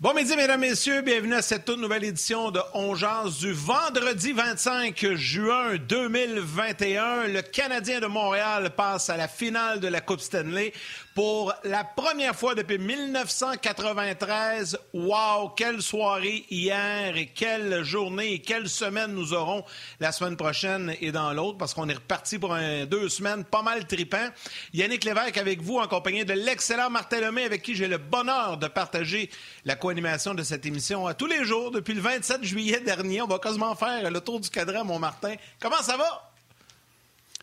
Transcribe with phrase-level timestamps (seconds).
[0.00, 1.02] Bon midi, mesdames, messieurs.
[1.02, 7.26] Bienvenue à cette toute nouvelle édition de On du vendredi 25 juin 2021.
[7.26, 10.72] Le Canadien de Montréal passe à la finale de la Coupe Stanley
[11.14, 14.78] pour la première fois depuis 1993.
[14.94, 19.66] Wow, quelle soirée hier et quelle journée et quelle semaine nous aurons
[19.98, 22.56] la semaine prochaine et dans l'autre parce qu'on est reparti pour
[22.88, 24.30] deux semaines pas mal tripant.
[24.72, 28.56] Yannick Lévesque avec vous en compagnie de l'excellent Martin Lemay avec qui j'ai le bonheur
[28.56, 29.28] de partager
[29.66, 33.22] la co-animation de cette émission à tous les jours depuis le 27 juillet dernier.
[33.22, 35.34] On va quasiment faire le tour du cadran, mon Martin.
[35.58, 36.30] Comment ça va?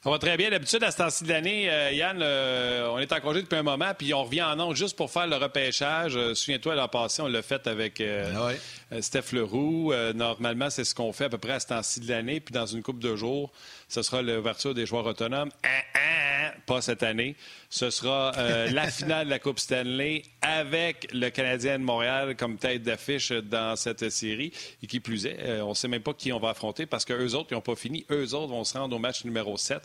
[0.02, 0.50] Ça va très bien.
[0.50, 3.64] D'habitude, à ce temps-ci de l'année, euh, Yann, euh, on est en congé depuis un
[3.64, 6.16] moment, puis on revient en ondes juste pour faire le repêchage.
[6.16, 9.94] Euh, souviens-toi, l'an passé, on l'a fait avec ah Steph Leroux.
[10.16, 12.40] normalement, c'est ce qu'on fait à peu près à ce temps-ci de l'année.
[12.40, 13.52] Puis dans une couple de jours,
[13.88, 15.50] ce sera l'ouverture des joueurs autonomes.
[15.64, 17.36] Ah, ah, pas cette année.
[17.70, 18.32] Ce sera
[18.72, 23.76] la finale de la Coupe Stanley avec le Canadien de Montréal comme tête d'affiche dans
[23.76, 24.52] cette série.
[24.82, 27.34] Et qui plus est, on ne sait même pas qui on va affronter parce qu'eux
[27.34, 28.06] autres, ils n'ont pas fini.
[28.12, 29.82] Eux autres vont se rendre au match numéro 7.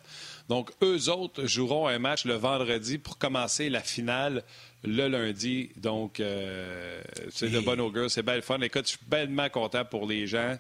[0.49, 4.43] Donc, eux autres joueront un match le vendredi pour commencer la finale
[4.85, 5.71] le lundi.
[5.77, 8.61] Donc, euh, c'est de bon augure, c'est belle fun.
[8.61, 10.57] Écoute, je suis bellement content pour les gens.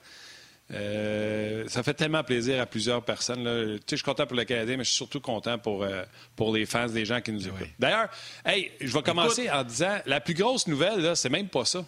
[0.72, 3.44] Euh, ça fait tellement plaisir à plusieurs personnes.
[3.44, 6.04] Tu sais, je suis content pour le Canadien, mais je suis surtout content pour, euh,
[6.36, 7.68] pour les fans, les gens qui nous écoutent.
[7.78, 8.08] D'ailleurs,
[8.44, 11.84] hey, je vais commencer en disant la plus grosse nouvelle, c'est même pas ça.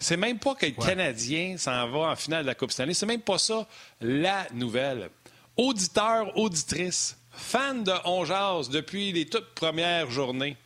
[0.00, 2.94] C'est même pas que le Canadien s'en va en finale de la Coupe Stanley.
[2.94, 3.66] C'est même pas ça
[4.00, 5.10] la nouvelle
[5.58, 8.24] auditeurs, auditrices, fans de On
[8.70, 10.56] depuis les toutes premières journées,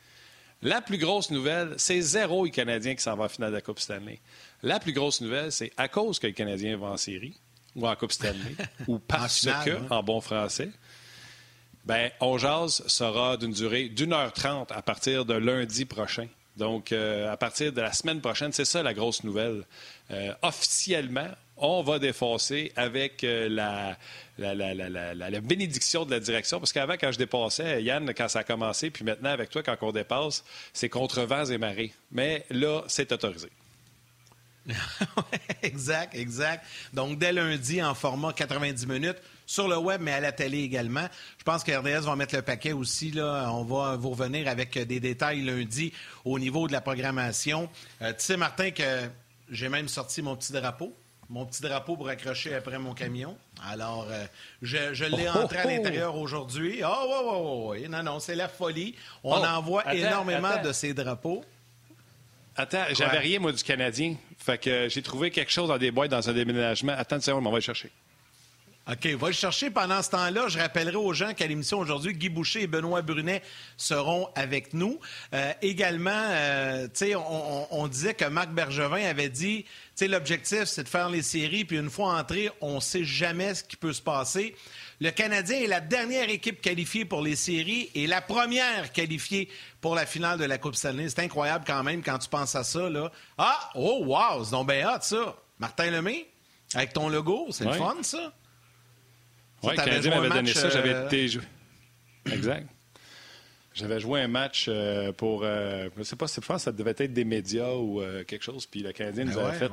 [0.62, 3.62] la plus grosse nouvelle, c'est zéro les Canadiens qui s'en va en finale de la
[3.62, 4.20] Coupe Stanley.
[4.62, 7.34] La plus grosse nouvelle, c'est à cause que le Canadien va en série
[7.74, 8.55] ou en Coupe Stanley,
[8.86, 9.86] ou parce que, hein.
[9.90, 10.70] en bon français,
[11.84, 16.28] ben, On sera d'une durée d'une heure trente à partir de lundi prochain.
[16.56, 19.64] Donc, euh, à partir de la semaine prochaine, c'est ça la grosse nouvelle.
[20.11, 26.58] Euh, officiellement, on va défoncer avec euh, la, bénédiction de la direction.
[26.58, 29.77] Parce qu'avant, quand je dépassais, Yann, quand ça a commencé, puis maintenant avec toi, quand
[29.83, 31.92] on dépasse, c'est contre vents et marées.
[32.11, 33.51] Mais là, c'est autorisé.
[35.62, 36.64] exact, exact.
[36.92, 41.07] Donc, dès lundi, en format 90 minutes, sur le web, mais à la télé également.
[41.39, 43.12] Je pense que RDS va mettre le paquet aussi.
[43.17, 45.92] On va vous revenir avec des détails lundi
[46.24, 47.68] au niveau de la programmation.
[48.01, 49.08] Euh, tu sais, Martin, que
[49.51, 50.96] j'ai même sorti mon petit drapeau
[51.32, 53.38] mon petit drapeau pour accrocher après mon camion.
[53.66, 54.26] Alors, euh,
[54.60, 55.70] je, l'ai oh, entré à oh, oh.
[55.70, 56.82] l'intérieur aujourd'hui.
[56.84, 57.88] Oh, oui, oui, oui.
[57.88, 58.94] Non, non, c'est la folie.
[59.24, 61.42] On envoie énormément de ces drapeaux.
[62.54, 64.16] Attends, j'avais rien, moi, du Canadien.
[64.36, 66.92] Fait que j'ai trouvé quelque chose dans des boîtes dans un déménagement.
[66.94, 67.90] Attends une seconde, on va le chercher.
[68.90, 70.48] OK, va le chercher pendant ce temps-là.
[70.48, 73.40] Je rappellerai aux gens qu'à l'émission aujourd'hui, Guy Boucher et Benoît Brunet
[73.76, 74.98] seront avec nous.
[75.34, 80.85] Euh, également, euh, tu sais, on, disait que Marc Bergevin avait dit, sais, l'objectif, c'est
[80.85, 83.92] de faire les séries, puis une fois entré, on ne sait jamais ce qui peut
[83.92, 84.55] se passer.
[85.01, 89.48] Le Canadien est la dernière équipe qualifiée pour les séries et la première qualifiée
[89.80, 91.08] pour la finale de la Coupe Stanley.
[91.08, 92.89] C'est incroyable quand même quand tu penses à ça.
[92.89, 93.11] Là.
[93.36, 95.36] Ah, oh, wow, c'est donc bien hot, ça.
[95.58, 96.27] Martin Lemay,
[96.74, 98.33] avec ton logo, c'est le fun, ça.
[99.63, 100.70] Oui, le Canadien m'avait donné ça.
[100.70, 101.42] J'avais euh, été joué.
[102.30, 102.69] Exact.
[103.74, 105.42] J'avais joué un match euh, pour.
[105.44, 108.66] Euh, je ne sais pas, si ça devait être des médias ou quelque chose.
[108.66, 109.70] Puis le Canadien nous ben avait fait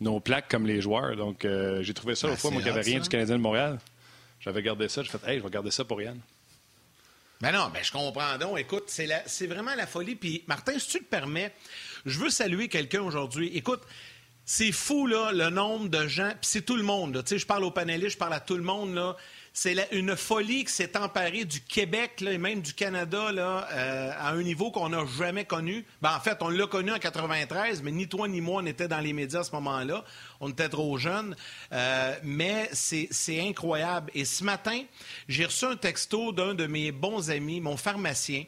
[0.00, 1.16] nos, plaques comme les joueurs.
[1.16, 1.46] Donc
[1.80, 3.78] j'ai trouvé ça ben, fois, moi qui n'avais rien du Canadien de Montréal.
[4.40, 5.02] J'avais gardé ça.
[5.02, 6.18] J'ai fait, hey, je vais garder ça pour Yann.
[7.40, 8.58] Ben non, ben je comprends donc.
[8.58, 10.14] Écoute, c'est vraiment la folie.
[10.14, 11.52] Puis Martin, si tu te permets,
[12.06, 13.50] je veux saluer quelqu'un aujourd'hui.
[13.54, 13.82] Écoute,
[14.44, 16.30] c'est fou, là, le nombre de gens.
[16.30, 17.20] Puis c'est tout le monde.
[17.24, 18.94] Tu sais, je parle aux panélistes, je parle à tout le monde.
[18.94, 19.16] Là.
[19.54, 24.30] C'est une folie qui s'est emparée du Québec et même du Canada là, euh, à
[24.30, 25.84] un niveau qu'on n'a jamais connu.
[26.00, 29.00] Ben, en fait, on l'a connu en 93, mais ni toi ni moi n'étaient dans
[29.00, 30.04] les médias à ce moment-là.
[30.40, 31.36] On était trop jeunes.
[31.72, 34.10] Euh, mais c'est incroyable.
[34.14, 34.80] Et ce matin,
[35.28, 38.44] j'ai reçu un texto d'un de mes bons amis, mon pharmacien,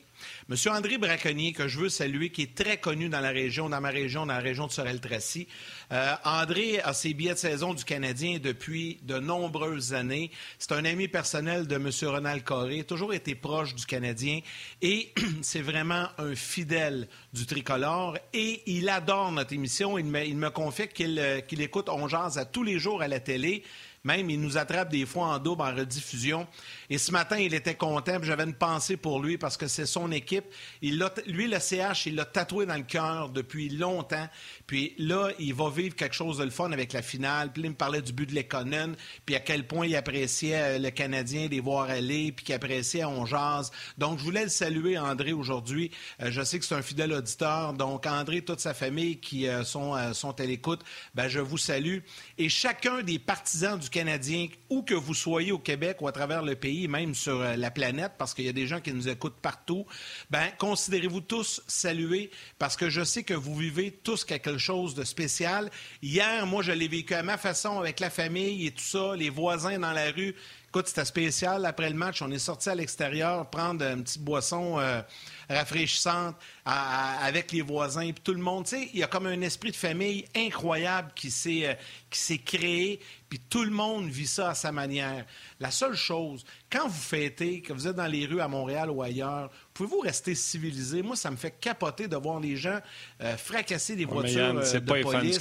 [0.49, 3.81] Monsieur André Braconnier, que je veux saluer, qui est très connu dans la région, dans
[3.81, 5.47] ma région, dans la région de Sorel-Tracy.
[5.93, 10.31] Euh, André a ses billets de saison du Canadien depuis de nombreuses années.
[10.59, 14.41] C'est un ami personnel de Monsieur Ronald Coré, toujours été proche du Canadien
[14.81, 15.13] et
[15.43, 19.99] c'est vraiment un fidèle du tricolore et il adore notre émission.
[19.99, 23.21] Il me, il me confie qu'il euh, écoute On à tous les jours à la
[23.21, 23.65] télé.
[24.05, 26.47] Même, il nous attrape des fois en double, en rediffusion.
[26.91, 28.19] Et ce matin, il était content.
[28.23, 30.45] J'avais une pensée pour lui parce que c'est son équipe.
[30.83, 34.29] Il lui, le CH, il l'a tatoué dans le cœur depuis longtemps.
[34.67, 37.51] Puis là, il va vivre quelque chose de le fun avec la finale.
[37.51, 40.79] Puis il me parlait du but de l'Econen, puis à quel point il appréciait euh,
[40.79, 43.71] le Canadien, les voir aller, puis qu'il appréciait On Jazz.
[43.97, 45.91] Donc, je voulais le saluer, André, aujourd'hui.
[46.23, 47.73] Euh, je sais que c'est un fidèle auditeur.
[47.73, 50.83] Donc, André, toute sa famille qui euh, sont, sont à l'écoute,
[51.15, 52.01] ben, je vous salue.
[52.37, 56.43] Et chacun des partisans du Canadien, où que vous soyez au Québec ou à travers
[56.43, 59.41] le pays, même sur la planète, parce qu'il y a des gens qui nous écoutent
[59.41, 59.87] partout,
[60.31, 65.05] ben, considérez-vous tous salués parce que je sais que vous vivez tous quelque chose de
[65.05, 65.71] spécial.
[66.03, 69.31] Hier, moi, je l'ai vécu à ma façon avec la famille et tout ça, les
[69.31, 70.35] voisins dans la rue.
[70.75, 71.65] Écoute, c'était spécial.
[71.67, 75.03] Après le match, on est sorti à l'extérieur prendre une petite boisson euh,
[75.49, 76.35] rafraîchissante
[76.65, 78.11] avec les voisins.
[78.11, 81.13] Puis tout le monde, tu sais, il y a comme un esprit de famille incroyable
[81.15, 81.75] qui s'est, euh,
[82.11, 82.99] qui s'est créé.
[83.29, 85.25] Puis tout le monde vit ça à sa manière.
[85.61, 89.01] La seule chose, quand vous fêtez, que vous êtes dans les rues à Montréal ou
[89.01, 91.03] ailleurs, pouvez-vous rester civilisé?
[91.03, 92.81] Moi, ça me fait capoter de voir les gens
[93.23, 95.39] euh, fracasser des voitures de police.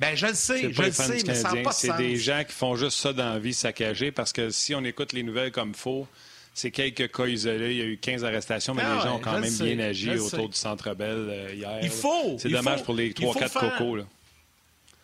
[0.00, 2.42] Ben, je le sais, je le sais, mais ça n'a pas de C'est des gens
[2.44, 5.52] qui font juste ça dans la vie saccagée parce que si on écoute les nouvelles
[5.52, 6.08] comme il faut,
[6.54, 7.72] c'est quelques cas isolés.
[7.72, 10.16] Il y a eu 15 arrestations, mais les ah gens ont quand même bien agi
[10.16, 11.78] autour du Centre Bell euh, hier.
[11.82, 12.36] Il faut!
[12.38, 13.96] C'est dommage pour les 3-4 cocos.
[13.96, 14.04] Là.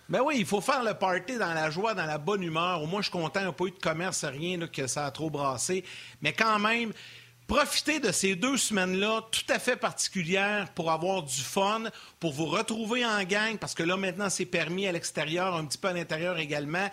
[0.09, 2.83] Ben oui, il faut faire le party dans la joie, dans la bonne humeur.
[2.83, 5.07] Au moins, je suis content, il n'y a pas eu de commerce, rien que ça
[5.07, 5.85] a trop brassé.
[6.21, 6.93] Mais quand même,
[7.51, 11.83] Profitez de ces deux semaines-là tout à fait particulières pour avoir du fun,
[12.21, 15.77] pour vous retrouver en gang, parce que là, maintenant, c'est permis à l'extérieur, un petit
[15.77, 16.89] peu à l'intérieur également.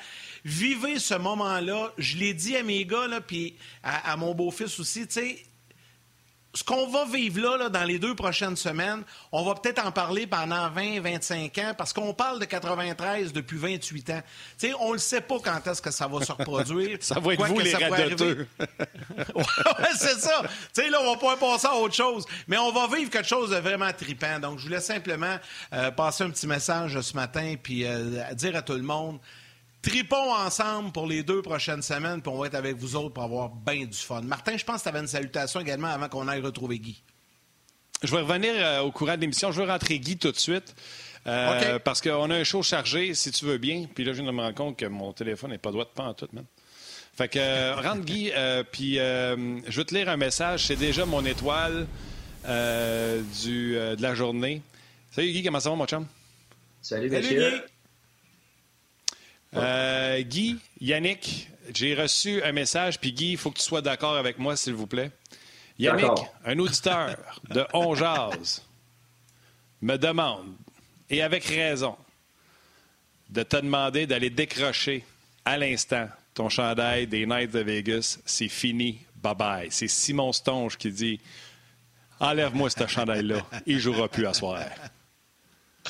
[0.45, 1.93] Vivez ce moment-là.
[1.99, 5.45] Je l'ai dit à mes gars, là, puis à, à mon beau-fils aussi, tu sais,
[6.57, 10.25] ce qu'on va vivre là, dans les deux prochaines semaines, on va peut-être en parler
[10.25, 14.21] pendant 20, 25 ans, parce qu'on parle de 93 depuis 28 ans.
[14.79, 16.97] on ne sait pas quand est-ce que ça va se reproduire.
[17.01, 18.47] ça va être vous, les radoteux.
[18.59, 19.43] ouais,
[19.99, 20.41] c'est ça.
[20.73, 22.25] sais, là, on va pas passer à autre chose.
[22.47, 24.39] Mais on va vivre quelque chose de vraiment tripant.
[24.39, 25.37] Donc, je voulais simplement
[25.73, 29.19] euh, passer un petit message ce matin, puis euh, dire à tout le monde,
[29.87, 33.23] Tripons ensemble pour les deux prochaines semaines, puis on va être avec vous autres pour
[33.23, 34.21] avoir bien du fun.
[34.21, 37.01] Martin, je pense que tu avais une salutation également avant qu'on aille retrouver Guy.
[38.03, 39.53] Je vais revenir euh, au courant de l'émission.
[39.53, 40.75] Je veux rentrer Guy tout de suite.
[41.25, 43.85] Euh, parce qu'on a un show chargé, si tu veux bien.
[43.95, 45.89] Puis là, je viens de me rendre compte que mon téléphone n'est pas droit de
[45.89, 46.43] pas en tout, man.
[47.15, 48.31] Fait que, euh, rentre Guy,
[48.73, 50.65] puis je vais te lire un message.
[50.65, 51.87] C'est déjà mon étoile
[52.43, 54.61] du, de la journée.
[55.11, 56.05] Salut Guy, comment ça va, mon chum?
[56.81, 57.61] Salut, Salut Guy.
[59.55, 64.17] Euh, Guy, Yannick, j'ai reçu un message, puis Guy, il faut que tu sois d'accord
[64.17, 65.11] avec moi, s'il vous plaît.
[65.79, 66.11] Yannick,
[66.45, 67.15] un auditeur
[67.49, 67.95] de On
[69.81, 70.55] me demande,
[71.09, 71.95] et avec raison,
[73.29, 75.05] de te demander d'aller décrocher
[75.45, 78.19] à l'instant ton chandail des Knights de Vegas.
[78.25, 78.99] C'est fini.
[79.23, 79.67] Bye-bye.
[79.71, 81.19] C'est Simon Stonge qui dit
[82.19, 83.45] Enlève-moi ce chandail-là.
[83.65, 84.59] Il jouera plus à soir.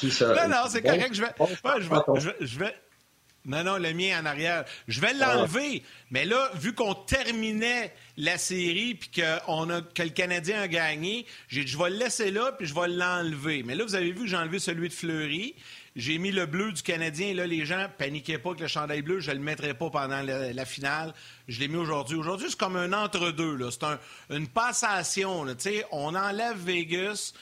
[0.04, 1.14] Non, non, c'est correct.
[1.14, 1.34] Je vais,
[2.42, 2.76] je vais,
[3.48, 4.66] non, non, le mien en arrière.
[4.90, 5.82] Je vais l'enlever.
[6.12, 11.26] Mais là, vu qu'on terminait la série puis que, a, que le Canadien a gagné,
[11.48, 13.64] j'ai dit, je vais le laisser là puis je vais l'enlever.
[13.64, 15.56] Mais là, vous avez vu que j'ai enlevé celui de Fleury.
[15.96, 17.34] J'ai mis le bleu du Canadien.
[17.34, 20.22] Là, les gens paniquaient pas que le chandail bleu, je ne le mettrai pas pendant
[20.22, 21.14] la, finale.
[21.48, 22.18] Je l'ai mis aujourd'hui.
[22.18, 23.58] Aujourd'hui, c'est comme un entre-deux.
[23.72, 23.86] C'est
[24.30, 25.46] une passation.
[25.92, 27.34] On enlève Vegas.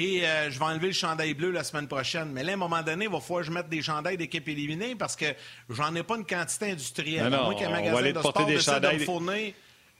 [0.00, 2.30] Et euh, je vais enlever le chandail bleu la semaine prochaine.
[2.32, 4.48] Mais là, à un moment donné, il va falloir que je mette des chandails d'équipe
[4.48, 5.26] éliminée parce que
[5.68, 7.24] j'en ai pas une quantité industrielle.
[7.24, 8.94] Non, non, moi, qu'un magasin de sport des chandails...
[8.96, 9.52] de me fournir...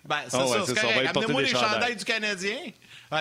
[0.02, 1.14] Ben, c'est ah ça, c'est correct.
[1.14, 2.56] Amenez-moi des chandails du Canadien.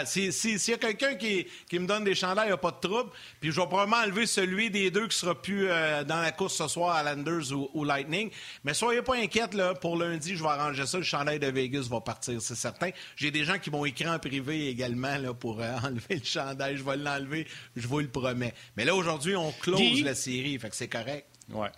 [0.05, 2.72] S'il si, y a quelqu'un qui, qui, me donne des chandails, il n'y a pas
[2.72, 3.10] de trouble.
[3.41, 6.55] Puis je vais probablement enlever celui des deux qui sera plus euh, dans la course
[6.55, 8.29] ce soir à Landers ou, Lightning.
[8.63, 10.98] Mais soyez pas inquiètes, là, pour lundi, je vais arranger ça.
[10.98, 12.91] Le chandail de Vegas va partir, c'est certain.
[13.15, 16.77] J'ai des gens qui m'ont écrit en privé également là, pour euh, enlever le chandail.
[16.77, 18.53] Je vais l'enlever, je vous le promets.
[18.77, 21.25] Mais là, aujourd'hui, on close la série, fait que c'est correct.
[21.50, 21.72] Ouais.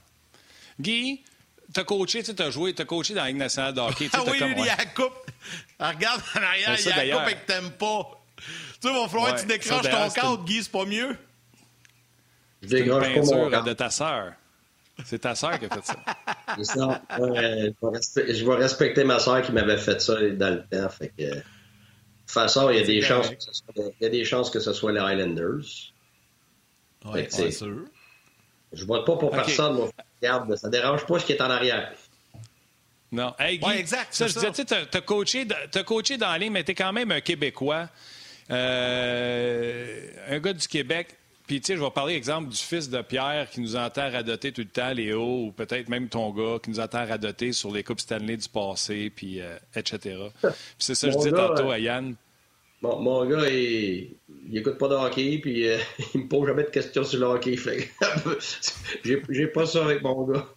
[0.80, 1.24] Guy,
[1.74, 4.10] t'as coaché, tu as joué, t'as coaché dans la Ligue nationale de hockey.
[4.14, 5.14] Ah oui, lui, il y a la coupe.
[5.80, 8.10] Ah, regarde en arrière, il y a la coupe et que t'aimes pas.
[8.38, 8.44] Tu
[8.88, 11.16] sais, il va falloir que tu décroches ton cadre, Guy, c'est pas mieux?
[12.62, 13.66] Je décroche pas mon cadre.
[13.66, 14.34] de ta sœur.
[15.06, 15.96] C'est ta sœur qui a fait ça.
[16.64, 20.90] ça je, vais respecter ma sœur qui m'avait fait ça dans le temps.
[20.90, 21.44] Fait que, de toute
[22.28, 24.60] façon, il y a des chances que ce soit, il y a des chances que
[24.60, 25.94] ce soit les Highlanders.
[27.06, 27.86] Oui, c'est sûr.
[28.74, 29.90] Je vote pas pour personne, moi.
[30.22, 31.92] Regarde, ça dérange pas ce qui est en arrière.
[33.12, 33.34] Non.
[33.38, 34.14] Hey, Guy, exact.
[34.14, 36.94] Ça, je disais, tu as, coaché, as coaché dans la ligne, mais tu es quand
[36.94, 37.90] même un Québécois.
[38.50, 41.18] Euh, un gars du Québec.
[41.48, 44.54] Puis, tu sais, je vais parler, exemple, du fils de Pierre qui nous entend radoter
[44.54, 47.84] tout le temps, Léo, ou peut-être même ton gars qui nous entend radoter sur les
[47.84, 50.18] Coupes Stanley du passé, puis euh, etc.
[50.42, 52.16] Puis c'est ça que je disais tantôt à Yann.
[52.82, 54.16] Mon gars, il,
[54.52, 55.78] il écoute pas de hockey, puis euh,
[56.14, 57.56] il me pose jamais de questions sur le hockey.
[59.30, 60.48] j'ai pas ça avec mon gars.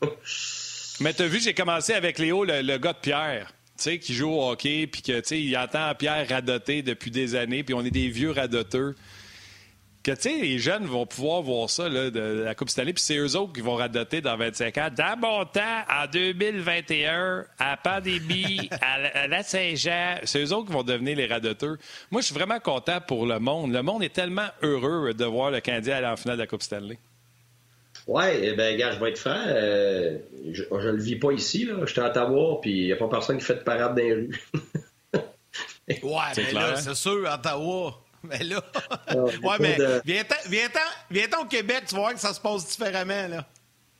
[1.00, 3.52] Mais t'as vu, j'ai commencé avec Léo, le, gars de Pierre.
[3.76, 7.74] Sais, qui joue au hockey, puis que, il entend Pierre radoter depuis des années, puis
[7.74, 8.94] on est des vieux radoteurs
[10.04, 13.02] que tu sais, les jeunes vont pouvoir voir ça là, de, la Coupe Stanley, puis
[13.02, 14.88] c'est eux autres qui vont radoter dans 25 ans.
[14.94, 20.72] Dans mon temps, en 2021, à la pandémie, à, la Saint-Jean, c'est eux autres qui
[20.74, 21.76] vont devenir les radoteurs.
[22.10, 23.72] Moi, je suis vraiment content pour le monde.
[23.72, 26.62] Le monde est tellement heureux de voir le Canadien aller en finale de la Coupe
[26.62, 26.98] Stanley.
[28.06, 29.42] Oui, eh ben, gars, je vais être franc.
[29.46, 30.18] Euh,
[30.52, 31.64] je, ne le vis pas ici.
[31.64, 31.76] Là.
[31.80, 34.02] Je suis à Ottawa, puis il n'y a pas personne qui fait de parade dans
[34.02, 34.42] les rues.
[35.88, 35.98] ouais,
[36.36, 38.03] mais là, c'est sûr, Ottawa.
[38.28, 38.62] Mais là.
[39.14, 39.76] ouais, mais
[41.10, 43.46] viens-t'en au Québec, tu vas voir que ça se passe différemment, là.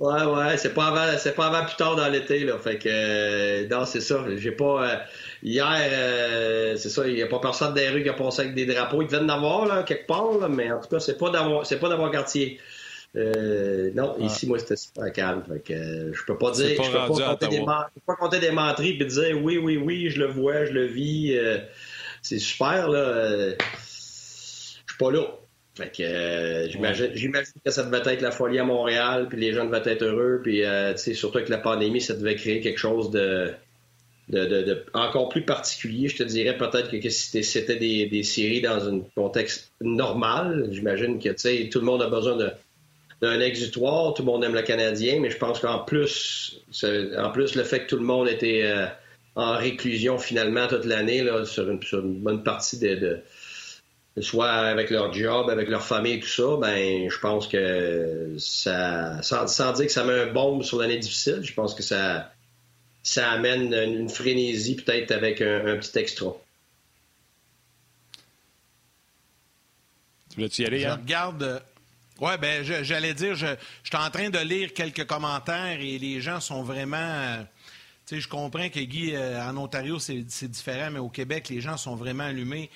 [0.01, 2.59] Ouais, ouais, c'est pas avant, c'est pas avant plus tard dans l'été, là.
[2.59, 4.25] Fait que, euh, non, c'est ça.
[4.37, 4.97] J'ai pas, euh,
[5.43, 8.43] hier, euh, c'est ça, il n'y a pas personne dans les rues qui a passé
[8.43, 9.03] avec des drapeaux.
[9.03, 11.65] Ils devaient en avoir, là, quelque part, là, mais en tout cas, c'est pas d'avoir,
[11.65, 12.59] c'est pas d'avoir quartier.
[13.15, 14.25] non, ah.
[14.25, 15.45] ici, moi, c'était super calme.
[15.49, 18.51] Fait que, je peux pas dire, je peux pas, compter des, peux pas compter des
[18.51, 21.39] menteries et dire oui, oui, oui, je le vois, je le vis.
[22.21, 23.55] c'est super, là
[24.99, 25.27] pas là.
[25.77, 27.33] Fait que euh, j'imagine,
[27.65, 30.65] que ça devait être la folie à Montréal, puis les gens devaient être heureux, puis
[30.65, 33.53] euh, surtout avec la pandémie, ça devait créer quelque chose de,
[34.29, 36.09] de, encore plus particulier.
[36.09, 41.19] Je te dirais peut-être que, si c'était des, des, séries dans un contexte normal, j'imagine
[41.19, 42.37] que tout le monde a besoin
[43.21, 46.61] d'un exutoire, tout le monde aime le Canadien, mais je pense qu'en plus,
[47.19, 48.87] en plus, le fait que tout le monde était euh,
[49.35, 53.19] en réclusion finalement toute l'année sur une, sur une bonne partie de
[54.21, 59.73] soit avec leur job, avec leur famille, tout ça, ben je pense que ça, sans,
[59.73, 62.33] dire que ça met un bombe sur l'année difficile, je pense que ça,
[63.03, 66.33] ça amène une, frénésie peut-être avec un, petit extra.
[70.31, 71.43] Tu voulais-tu y aller, Je regarde.
[71.43, 71.59] Euh,
[72.21, 73.47] ouais, ben j'allais dire, je,
[73.83, 76.97] je suis en train de lire quelques commentaires et les gens sont vraiment.
[76.97, 77.43] Euh,
[78.07, 81.61] tu sais, je comprends que Guy, euh, en Ontario, c'est différent, mais au Québec, les
[81.61, 82.71] gens sont vraiment allumés.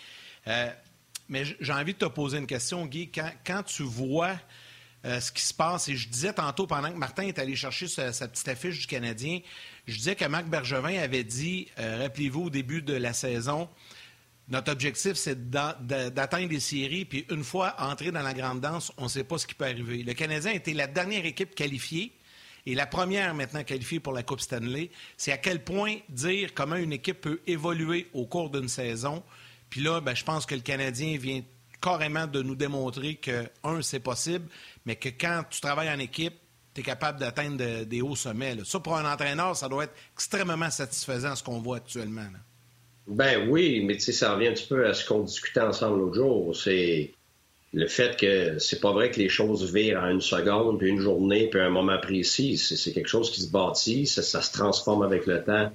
[1.29, 3.11] Mais j'ai envie de te poser une question, Guy.
[3.45, 4.37] Quand, tu vois
[5.05, 7.87] euh, ce qui se passe, et je disais tantôt, pendant que Martin est allé chercher
[7.87, 9.41] sa, petite affiche du Canadien,
[9.87, 13.69] je disais que Marc Bergevin avait dit, euh, rappelez-vous, au début de la saison,
[14.49, 19.05] notre objectif, c'est d'atteindre des séries, puis une fois entré dans la grande danse, on
[19.05, 20.03] ne sait pas ce qui peut arriver.
[20.03, 22.13] Le Canadien était la dernière équipe qualifiée
[22.65, 24.91] et la première maintenant qualifiée pour la Coupe Stanley.
[25.19, 29.23] C'est à quel point dire comment une équipe peut évoluer au cours d'une saison.
[29.71, 31.43] Puis là, ben, je pense que le Canadien vient
[31.81, 34.47] carrément de nous démontrer que, un, c'est possible,
[34.85, 36.35] mais que quand tu travailles en équipe,
[36.75, 38.57] tu es capable d'atteindre des hauts sommets.
[38.65, 42.27] Ça, pour un entraîneur, ça doit être extrêmement satisfaisant ce qu'on voit actuellement.
[43.07, 45.99] Ben oui, mais tu sais, ça revient un petit peu à ce qu'on discutait ensemble
[45.99, 46.55] l'autre jour.
[46.55, 47.13] C'est
[47.73, 51.01] le fait que c'est pas vrai que les choses virent en une seconde, puis une
[51.01, 52.59] journée, puis un moment précis.
[52.59, 55.73] C'est quelque chose qui se bâtit, ça se transforme avec le temps.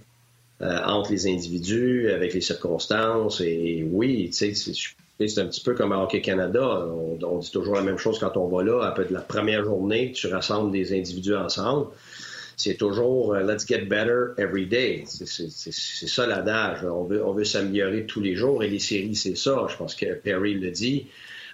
[0.61, 3.41] Euh, entre les individus, avec les circonstances.
[3.41, 4.73] Et oui, tu sais,
[5.19, 6.87] c'est un petit peu comme à Hockey Canada.
[7.23, 8.83] On, dit toujours la même chose quand on va là.
[8.83, 11.87] Après la première journée, tu rassembles des individus ensemble.
[12.55, 15.03] C'est toujours euh, let's get better every day.
[15.07, 16.85] C'est ça l'adage.
[16.85, 19.65] On veut, on veut s'améliorer tous les jours et les séries, c'est ça.
[19.69, 21.07] Je pense que Perry le dit.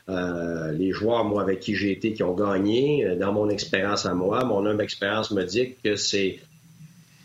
[0.10, 4.13] Euh, les joueurs, moi, avec qui j'ai été, qui ont gagné, dans mon expérience à
[4.13, 6.39] moi, mon humble expérience me dit que c'est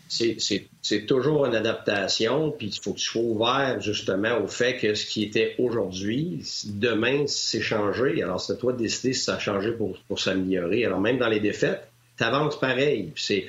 [0.07, 4.93] c'est toujours une adaptation, puis il faut que tu sois ouvert justement au fait que
[4.93, 8.21] ce qui était aujourd'hui, demain, c'est changé.
[8.21, 10.85] Alors, c'est à toi de décider si ça a changé pour, pour s'améliorer.
[10.85, 13.11] Alors, même dans les défaites, tu avances pareil.
[13.15, 13.47] c'est,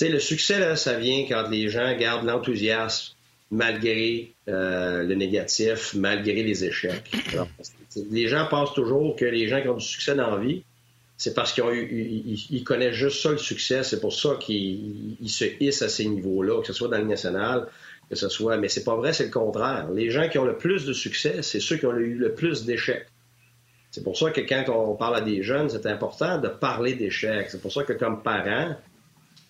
[0.00, 3.14] le succès, là, ça vient quand les gens gardent l'enthousiasme
[3.50, 7.10] malgré euh, le négatif, malgré les échecs.
[8.10, 10.62] les gens pensent toujours que les gens qui ont du succès dans la vie,
[11.18, 13.82] c'est parce qu'ils connaissent juste ça, le succès.
[13.82, 17.66] C'est pour ça qu'ils se hissent à ces niveaux-là, que ce soit dans le national,
[18.08, 18.56] que ce soit.
[18.56, 19.90] Mais c'est pas vrai, c'est le contraire.
[19.92, 22.64] Les gens qui ont le plus de succès, c'est ceux qui ont eu le plus
[22.64, 23.08] d'échecs.
[23.90, 27.48] C'est pour ça que quand on parle à des jeunes, c'est important de parler d'échecs.
[27.50, 28.76] C'est pour ça que comme parent,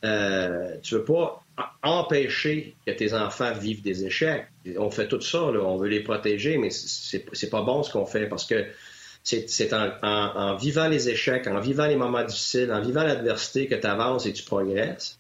[0.07, 1.45] euh, tu veux pas
[1.83, 4.47] empêcher que tes enfants vivent des échecs.
[4.79, 8.27] On fait tout ça, on veut les protéger, mais c'est pas bon ce qu'on fait
[8.27, 8.65] parce que
[9.29, 13.87] c'est en, vivant les échecs, en vivant les moments difficiles, en vivant l'adversité que tu
[13.87, 15.19] avances et tu progresses.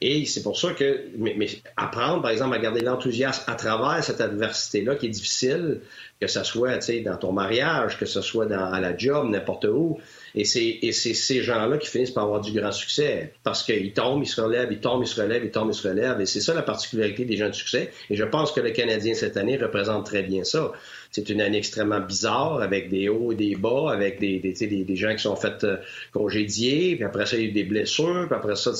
[0.00, 4.20] Et c'est pour ça que, mais, apprendre, par exemple, à garder l'enthousiasme à travers cette
[4.20, 5.80] adversité-là qui est difficile,
[6.20, 9.98] que ce soit dans ton mariage, que ce soit dans, à la job, n'importe où.
[10.36, 14.28] Et c'est ces gens-là qui finissent par avoir du grand succès parce qu'ils tombent, ils
[14.28, 16.20] se relèvent, ils tombent, ils se relèvent, ils tombent, ils se relèvent.
[16.20, 17.90] Et c'est ça la particularité des gens de succès.
[18.08, 20.72] Et je pense que le Canadien cette année représente très bien ça.
[21.10, 25.14] C'est une année extrêmement bizarre avec des hauts et des bas, avec des, des, gens
[25.14, 25.76] qui sont faits euh,
[26.12, 28.72] congédier, puis après ça, il y a eu des blessures, puis après ça,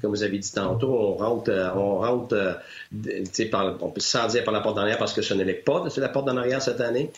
[0.00, 4.28] comme vous avez dit tantôt, on rentre, euh, on rentre euh, par, on peut sans
[4.28, 6.36] dire par la porte d'en arrière parce que ce n'est pas c'est la porte d'en
[6.36, 7.10] arrière cette année.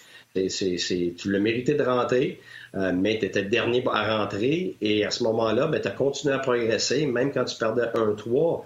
[0.49, 0.77] C'est,
[1.17, 2.39] tu l'as mérité de rentrer,
[2.75, 6.35] mais tu étais le dernier à rentrer, et à ce moment-là, ben, tu as continué
[6.35, 8.63] à progresser, même quand tu perdais 1-3.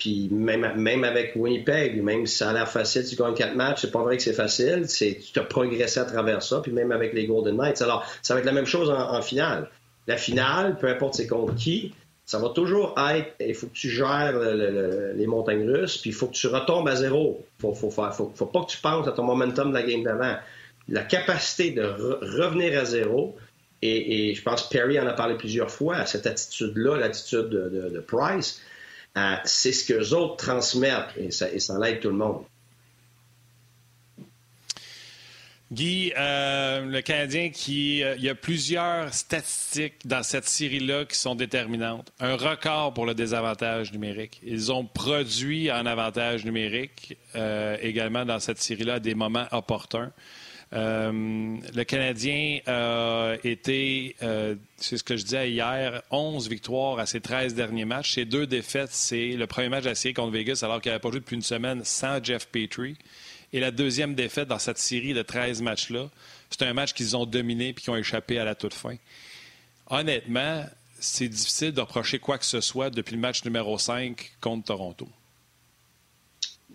[0.00, 3.82] Puis même, même avec Winnipeg, même si ça a l'air facile, tu gagnes quatre matchs,
[3.82, 4.88] c'est pas vrai que c'est facile.
[4.88, 6.60] C'est, tu as progressé à travers ça.
[6.62, 7.82] Puis même avec les Golden Knights.
[7.82, 9.68] Alors, ça va être la même chose en, finale.
[10.06, 11.92] La finale, peu importe c'est contre qui,
[12.24, 16.28] ça va toujours être, il faut que tu gères les montagnes russes, puis il faut
[16.28, 17.44] que tu retombes à zéro.
[17.58, 20.02] Il faut, faut, faut, faut, pas que tu penses à ton momentum de la game
[20.02, 20.36] d'avant.
[20.88, 23.36] La capacité de revenir à zéro,
[23.82, 28.62] et, je pense Perry en a parlé plusieurs fois, cette attitude-là, l'attitude de Price,
[29.44, 32.44] c'est ce que les autres transmettent et ça, et tout le monde.
[35.72, 41.16] Guy, euh, le Canadien, qui, euh, il y a plusieurs statistiques dans cette série-là qui
[41.16, 42.12] sont déterminantes.
[42.18, 44.40] Un record pour le désavantage numérique.
[44.42, 47.16] Ils ont produit en avantage numérique
[47.80, 50.10] également dans cette série-là à des moments opportuns.
[50.72, 57.06] Euh, le Canadien a été, euh, c'est ce que je disais hier, 11 victoires à
[57.06, 58.14] ses 13 derniers matchs.
[58.14, 61.10] Ses deux défaites, c'est le premier match la série contre Vegas alors qu'il n'avait pas
[61.10, 62.96] joué depuis une semaine sans Jeff Petrie.
[63.52, 66.08] Et la deuxième défaite dans cette série de 13 matchs-là,
[66.50, 68.94] c'est un match qu'ils ont dominé et qui ont échappé à la toute fin.
[69.88, 70.64] Honnêtement,
[71.00, 75.08] c'est difficile de reprocher quoi que ce soit depuis le match numéro 5 contre Toronto.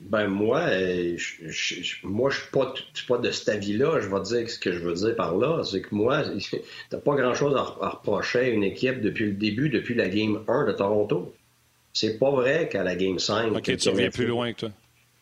[0.01, 2.73] Ben moi, euh, je, moi, je suis pas,
[3.07, 3.99] pas de cet avis-là.
[4.01, 5.63] Je vais te dire ce que je veux dire par là.
[5.63, 6.23] C'est que moi,
[6.89, 10.65] t'as pas grand-chose à, reprocher à une équipe depuis le début, depuis la Game 1
[10.65, 11.33] de Toronto.
[11.93, 13.55] C'est pas vrai qu'à la Game 5...
[13.55, 14.71] OK, tu reviens plus loin que toi.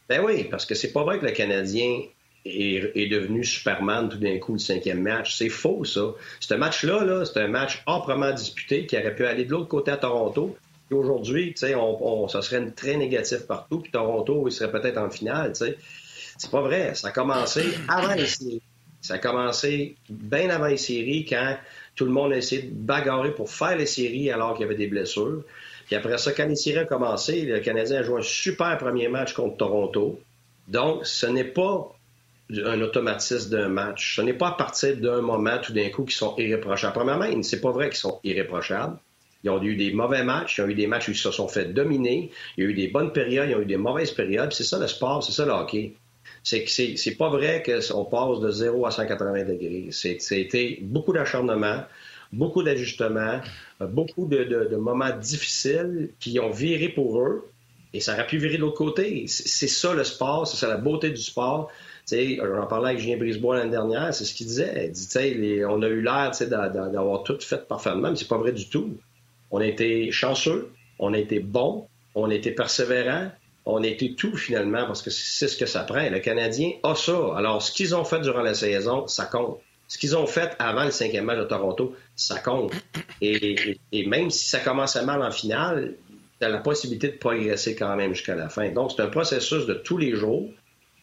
[0.10, 2.02] Ben oui, parce que c'est pas vrai que le Canadien
[2.46, 5.38] est, devenu Superman tout d'un coup le cinquième match.
[5.38, 6.14] C'est faux, ça.
[6.40, 9.92] Ce match-là, -là, c'est un match âprement disputé qui aurait pu aller de l'autre côté
[9.92, 10.58] à Toronto
[10.94, 16.52] aujourd'hui, on, ça serait très négatif partout, puis Toronto, il serait peut-être en finale, C'est
[16.52, 16.96] pas vrai.
[16.96, 18.62] Ça a commencé avant les séries.
[19.02, 21.58] Ça a commencé bien avant les séries, quand
[21.96, 24.78] tout le monde a essayé de bagarrer pour faire les séries alors qu'il y avait
[24.78, 25.44] des blessures.
[25.86, 29.10] Puis après ça, quand les séries ont commencé, le Canadien a joué un super premier
[29.10, 30.20] match contre Toronto.
[30.70, 31.94] Donc, ce n'est pas
[32.50, 34.16] un automatisme d'un match.
[34.16, 36.94] Ce n'est pas à partir d'un moment, tout d'un coup, qu'ils sont irréprochables.
[36.94, 38.98] Premièrement, c'est pas vrai qu'ils sont irréprochables.
[39.44, 41.48] Ils ont eu des mauvais matchs, ils ont eu des matchs où ils se sont
[41.48, 44.54] fait dominer, il y a eu des bonnes périodes, ils ont eu des mauvaises périodes.
[44.54, 45.94] C'est ça le sport, c'est ça le hockey.
[46.44, 49.88] C'est que c'est pas vrai qu'on passe de 0 à 180 degrés.
[49.92, 51.84] C'était beaucoup d'acharnement,
[52.32, 53.40] beaucoup d'ajustements,
[53.80, 57.50] beaucoup de, moments difficiles qui ont viré pour eux.
[57.94, 59.26] Et ça aurait pu virer de l'autre côté.
[59.28, 61.70] C'est ça le sport, c'est ça la beauté du sport.
[62.12, 64.88] J'en parlais avec Julien Brisebois l'année dernière, c'est ce qu'il disait.
[64.88, 68.68] Il dit, on a eu l'air d'avoir tout fait parfaitement, mais c'est pas vrai du
[68.68, 68.98] tout.
[69.54, 73.32] On a été chanceux, on a été bon, on a été persévérant,
[73.66, 76.10] on a été tout finalement parce que c'est ce que ça prend.
[76.10, 77.36] Le Canadien a ça.
[77.38, 79.60] Alors, ce qu'ils ont fait durant la saison, ça compte.
[79.88, 82.74] Ce qu'ils ont fait avant le cinquième match de Toronto, ça compte.
[83.22, 85.98] Et, même si ça commençait mal en finale,
[86.40, 88.70] tu as la possibilité de progresser quand même jusqu'à la fin.
[88.72, 90.50] Donc, c'est un processus de tous les jours.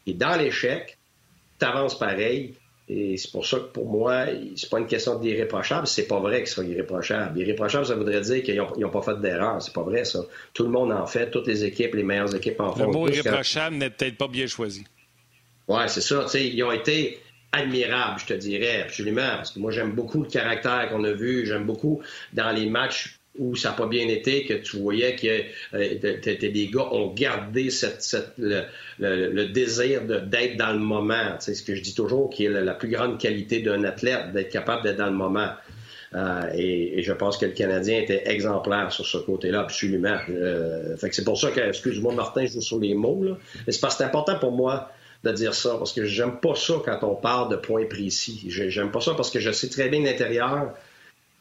[0.09, 0.99] Et dans l'échec,
[1.61, 2.55] tu avances pareil.
[2.93, 4.25] Et c'est pour ça que pour moi,
[4.57, 5.87] c'est pas une question d'irréprochable.
[5.87, 7.39] C'est pas vrai qu'ils soient irréprochables.
[7.39, 9.63] Irréprochable, ça voudrait dire qu'ils n'ont pas fait d'erreur.
[9.63, 10.25] C'est pas vrai, ça.
[10.55, 11.31] Tout le monde en fait.
[11.31, 12.87] Toutes les équipes, les meilleures équipes en font.
[12.87, 14.85] Le mot irréprochable n'est peut-être pas bien choisi.
[15.69, 16.27] Ouais, c'est ça.
[16.35, 17.21] ils ont été
[17.53, 19.37] admirables, je te dirais, absolument.
[19.37, 21.47] Parce que moi, j'aime beaucoup le caractère qu'on a vu.
[21.47, 25.77] J'aime beaucoup dans les matchs où ça n'a pas bien été, que tu voyais que
[25.77, 31.37] euh, des gars ont gardé cette, le, désir d'être dans le moment.
[31.39, 34.51] C'est ce que je dis toujours, qui est la, plus grande qualité d'un athlète, d'être
[34.51, 35.49] capable d'être dans le moment.
[36.15, 40.19] Euh, et, je pense que le Canadien était exemplaire sur ce côté-là, absolument.
[40.29, 43.39] Euh, fait c'est pour ça que, excuse-moi Martin, je joue sur les mots, là.
[43.67, 44.91] mais c'est parce que c'est important pour moi
[45.23, 48.45] de dire ça, parce que j'aime pas ça quand on parle de points précis.
[48.49, 50.73] J'aime pas ça parce que je sais très bien l'intérieur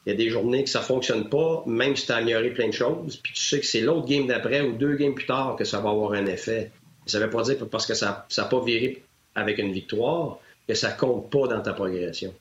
[0.06, 2.68] il y a des journées que ça fonctionne pas, même si tu as amélioré plein
[2.68, 5.56] de choses, puis tu sais que c'est l'autre game d'après ou deux games plus tard
[5.58, 6.72] que ça va avoir un effet.
[7.06, 9.04] Ça ne veut pas dire que parce que ça n'a pas viré
[9.36, 12.34] avec une victoire que ça compte pas dans ta progression,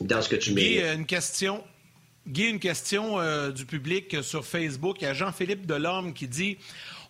[0.00, 0.94] dans ce que tu mets.
[0.94, 1.62] une question.
[2.26, 4.98] Guy, une question euh, du public sur Facebook.
[5.00, 6.58] Il y a Jean-Philippe Delorme qui dit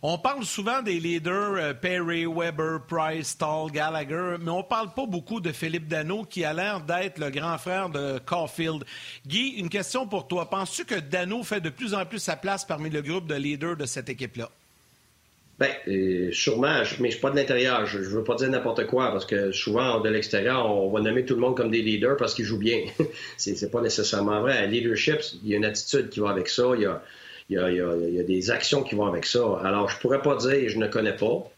[0.01, 5.07] On parle souvent des leaders euh, Perry, Weber, Price, Stall, Gallagher, mais on parle pas
[5.07, 8.85] beaucoup de Philippe Dano qui a l'air d'être le grand frère de Caulfield.
[9.27, 10.49] Guy, une question pour toi.
[10.49, 13.77] Penses-tu que Dano fait de plus en plus sa place parmi le groupe de leaders
[13.77, 14.49] de cette équipe-là?
[15.59, 17.85] Bien, euh, sûrement, mais je ne suis pas de l'intérieur.
[17.85, 21.25] Je ne veux pas dire n'importe quoi parce que souvent, de l'extérieur, on va nommer
[21.25, 22.85] tout le monde comme des leaders parce qu'ils jouent bien.
[23.37, 24.65] c'est pas nécessairement vrai.
[24.69, 26.71] Leadership, il y a une attitude qui va avec ça.
[26.77, 27.03] Il y a,
[27.49, 29.59] il y, a, des actions qui vont avec ça.
[29.65, 31.51] Alors, je pourrais pas dire, je ne connais pas.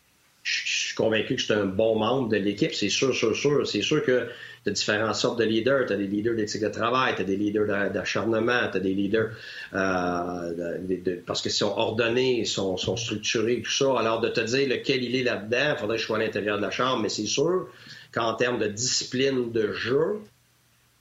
[0.42, 3.66] Je, suis convaincu que c'est un bon membre de l'équipe, c'est sûr, sûr, sûr.
[3.66, 4.28] C'est sûr que
[4.64, 5.86] tu as différentes sortes de leaders.
[5.86, 8.94] Tu as des leaders d'éthique de travail, tu as des leaders d'acharnement, tu as des
[8.94, 9.30] leaders
[9.74, 10.78] euh,
[11.26, 13.98] parce qu'ils sont ordonnés, ils sont, sont, structurés, tout ça.
[13.98, 16.56] Alors, de te dire lequel il est là-dedans, il faudrait que je sois à l'intérieur
[16.56, 17.68] de la chambre, mais c'est sûr
[18.12, 20.20] qu'en termes de discipline de jeu,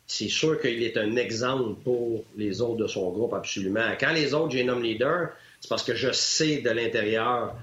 [0.10, 3.92] c'est sûr qu'il est un exemple pour les autres de son groupe, absolument.
[4.00, 5.30] Quand les autres, j'ai nomme leader,
[5.62, 7.56] c'est parce que je sais de l'intérieur,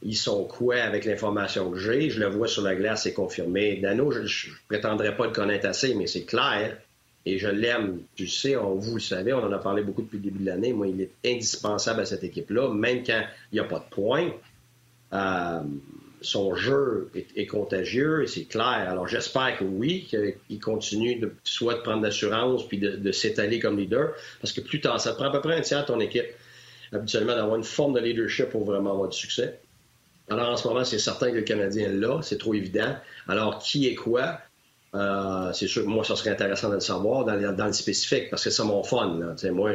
[0.00, 2.08] ils sont quoi avec l'information que j'ai.
[2.08, 3.76] Je le vois sur la glace, c'est confirmé.
[3.78, 6.78] Dano, je ne prétendrai pas le connaître assez, mais c'est clair.
[7.26, 7.98] Et je l'aime.
[8.14, 10.72] Tu sais, vous le savez, on en a parlé beaucoup depuis le début de l'année.
[10.72, 14.30] Moi, il est indispensable à cette équipe-là, même quand il n'y a pas de points.
[15.12, 15.60] Euh,
[16.20, 18.86] son jeu est, contagieux et c'est clair.
[18.88, 23.78] Alors j'espère que oui, qu'il continue de soit de prendre l'assurance puis de, s'étaler comme
[23.78, 26.26] leader, parce que plus tard, ça prend à peu près un tiers de ton équipe
[26.92, 29.60] habituellement d'avoir une forme de leadership pour vraiment avoir du succès.
[30.28, 32.96] Alors en ce moment, c'est certain que le Canadien là, c'est trop évident.
[33.26, 34.38] Alors qui est quoi?
[34.92, 38.42] Euh, c'est sûr que moi, ça serait intéressant de le savoir dans, le spécifique parce
[38.42, 39.20] que c'est mon fun.
[39.52, 39.74] Moi,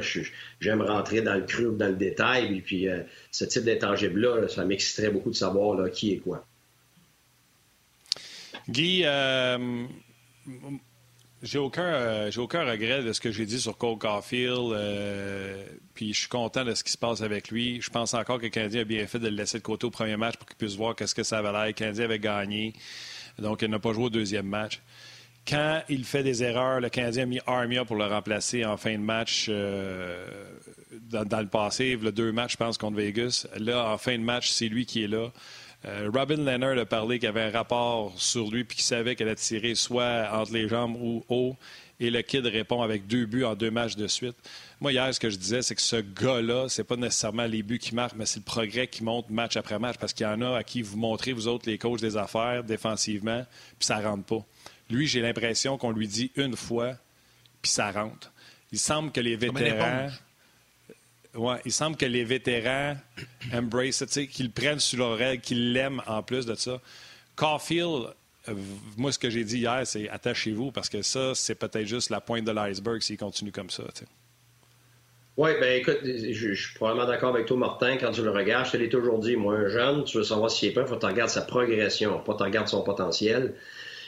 [0.60, 2.58] j'aime rentrer dans le cru, dans le détail.
[2.58, 3.02] Et puis, euh,
[3.32, 6.46] ce type d'intangible-là, ça m'exciterait beaucoup de savoir qui est quoi.
[8.68, 9.86] Guy, euh,
[11.44, 14.76] j'ai aucun, aucun regret de ce que j'ai dit sur Cole Caulfield.
[15.94, 17.80] puis je suis content de ce qui se passe avec lui.
[17.80, 19.92] Je pense encore que le Canadien a bien fait de le laisser de côté au
[19.92, 21.68] premier match pour qu'il puisse voir qu'est-ce que ça avait l'air.
[21.68, 22.74] Le Canadien avait gagné.
[23.40, 24.82] Donc, il n'a pas joué au deuxième match.
[25.48, 28.94] Quand il fait des erreurs, le Canadien a mis Armia pour le remplacer en fin
[28.94, 30.26] de match euh,
[31.12, 31.96] dans, le passé.
[32.02, 33.46] Le deux matchs, je pense, contre Vegas.
[33.58, 35.32] Là, en fin de match, c'est lui qui est là.
[35.86, 39.30] Euh, Robin Leonard a parlé qu'il avait un rapport sur lui puis qu'il savait qu'elle
[39.30, 41.56] a tiré soit entre les jambes ou haut.
[42.00, 44.36] Et le kid répond avec deux buts en deux matchs de suite.
[44.82, 47.78] Moi, hier, ce que je disais, c'est que ce gars-là, c'est pas nécessairement les buts
[47.78, 50.42] qui marquent, mais c'est le progrès qui monte match après match parce qu'il y en
[50.42, 53.46] a à qui vous montrez, vous autres, les coachs des affaires, défensivement,
[53.78, 54.46] puis ça rentre pas.
[54.90, 56.94] Lui, j'ai l'impression qu'on lui dit une fois,
[57.62, 58.32] puis ça rentre.
[58.72, 60.10] Il semble que les vétérans.
[61.34, 62.96] Ouais, il semble que les vétérans
[63.54, 66.80] embrace qu'ils le prennent sur l'oreille, qu'ils l'aiment en plus de ça.
[67.36, 68.14] Caulfield,
[68.48, 68.54] euh,
[68.98, 72.22] moi, ce que j'ai dit hier, c'est attachez-vous parce que ça, c'est peut-être juste la
[72.22, 73.84] pointe de l'iceberg s'il continue comme ça.
[75.38, 78.68] Oui, ben écoute, je, suis probablement d'accord avec toi, Martin, quand tu le regardes.
[78.68, 80.88] Je te l'ai toujours dit, moi, un jeune, tu veux savoir s'il est prêt, il
[80.88, 83.56] faut que tu regardes sa progression, pas que tu regardes son potentiel.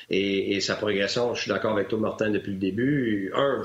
[0.09, 3.31] Et, sa progression, je suis d'accord avec toi, Martin, depuis le début.
[3.35, 3.63] Un,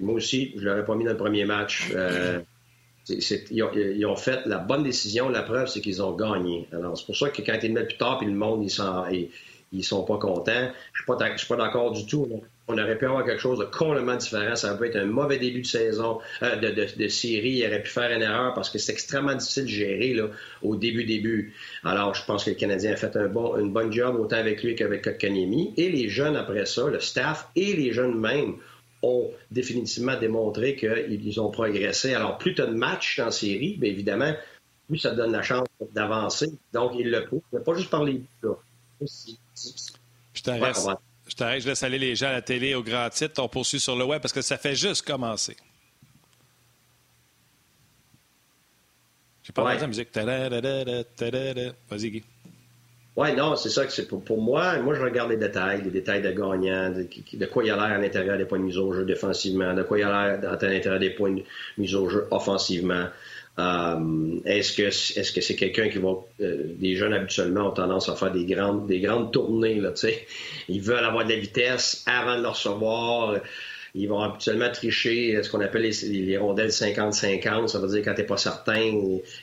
[0.00, 1.90] moi aussi, je l'aurais pas mis dans le premier match.
[1.94, 2.40] Euh,
[3.08, 5.28] ils, ont, fait la bonne décision.
[5.28, 6.66] La preuve, c'est qu'ils ont gagné.
[6.72, 9.28] Alors, c'est pour ça que quand ils le mettent plus tard, puis le monde, ils,
[9.72, 10.70] ils, sont pas contents.
[10.94, 14.16] Je ne suis pas d'accord du tout on aurait pu avoir quelque chose de complètement
[14.16, 14.56] différent.
[14.56, 17.58] Ça aurait pu être un mauvais début de saison, euh, de, série.
[17.58, 20.28] Il aurait pu faire une erreur parce que c'est extrêmement difficile de gérer là,
[20.62, 21.54] au début début.
[21.82, 24.62] Alors, je pense que le Canadien a fait un bon, une bonne job autant avec
[24.62, 25.74] lui qu'avec Kotkaniemi.
[25.76, 28.56] Et les jeunes après ça, le staff et les jeunes même
[29.02, 32.14] ont définitivement démontré qu'ils ont progressé.
[32.14, 34.32] Alors, plus tu as de matchs en série, bien évidemment,
[34.88, 36.46] plus ça te donne la chance d'avancer.
[36.72, 37.42] Donc, il le prouvent.
[37.62, 38.48] Pas juste par les buts.
[39.02, 40.76] Je t'arrête.
[41.34, 43.42] Je t'arrête, je laisse aller les gens à la télé au grand titre.
[43.42, 45.56] On poursuit sur le web parce que ça fait juste commencer.
[49.42, 49.76] J'ai pas ouais.
[49.76, 50.16] la musique.
[51.90, 52.22] Vas-y, Guy.
[53.16, 54.78] Oui, non, c'est ça que c'est pour, moi.
[54.78, 57.98] Moi, je regarde les détails, les détails de gagnant, de, quoi il a l'air à
[57.98, 61.00] l'intérieur des points de mise au jeu défensivement, de quoi il a l'air à l'intérieur
[61.00, 61.42] des points de
[61.78, 63.06] mise au jeu offensivement.
[63.56, 68.08] Euh, est-ce que est-ce que c'est quelqu'un qui va euh, des jeunes habituellement ont tendance
[68.08, 70.08] à faire des grandes des grandes tournées là, tu
[70.68, 73.36] ils veulent avoir de la vitesse avant de le recevoir.
[73.96, 77.68] Ils vont habituellement tricher ce qu'on appelle les, rondelles 50-50.
[77.68, 78.92] Ça veut dire quand t'es pas certain,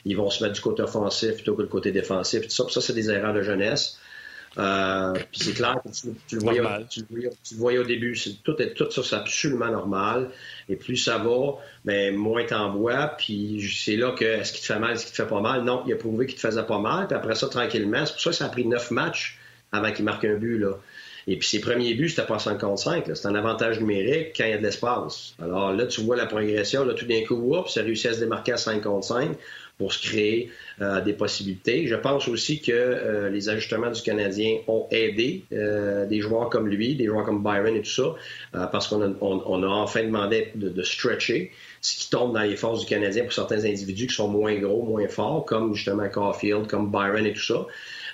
[0.04, 2.42] ils vont se mettre du côté offensif plutôt que le côté défensif.
[2.42, 3.98] Tout ça, ça c'est des erreurs de jeunesse.
[4.58, 5.90] Euh, puis c'est clair que
[6.28, 8.18] tu, le voyais, au début.
[8.44, 10.30] tout, est, tout ça, c'est absolument normal.
[10.68, 13.08] Et plus ça va, mais moins t'en vois.
[13.18, 15.64] Puis c'est là que est-ce qu'il te fait mal, est-ce qu'il te fait pas mal?
[15.64, 17.06] Non, il a prouvé qu'il te faisait pas mal.
[17.06, 19.38] Puis après ça, tranquillement, c'est pour ça que ça a pris neuf matchs
[19.72, 20.58] avant qu'il marque un but.
[20.58, 20.76] Là.
[21.26, 23.04] Et puis ses premiers buts, c'était pas 55.
[23.14, 25.34] C'est un avantage numérique quand il y a de l'espace.
[25.40, 26.84] Alors là, tu vois la progression.
[26.84, 28.84] Là, tout d'un coup, oups, ça réussit à se démarquer à 55
[29.82, 30.48] pour se créer
[30.80, 31.88] euh, des possibilités.
[31.88, 36.68] Je pense aussi que euh, les ajustements du Canadien ont aidé euh, des joueurs comme
[36.68, 38.14] lui, des joueurs comme Byron et tout ça,
[38.70, 43.24] parce qu'on a, enfin demandé de, stretcher, ce qui tombe dans les forces du Canadien
[43.24, 47.32] pour certains individus qui sont moins gros, moins forts, comme justement Caulfield, comme Byron et
[47.32, 47.66] tout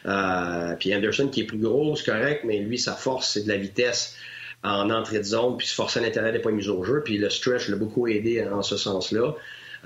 [0.04, 0.72] ça.
[0.78, 3.58] Puis Anderson qui est plus gros, c'est correct, mais lui, sa force, c'est de la
[3.58, 4.16] vitesse
[4.64, 7.02] en entrée de zone, puis se forcer à l'intérieur des points mis au jeu.
[7.04, 9.34] Puis le stretch l'a beaucoup aidé en ce sens-là.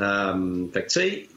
[0.00, 0.66] Euh,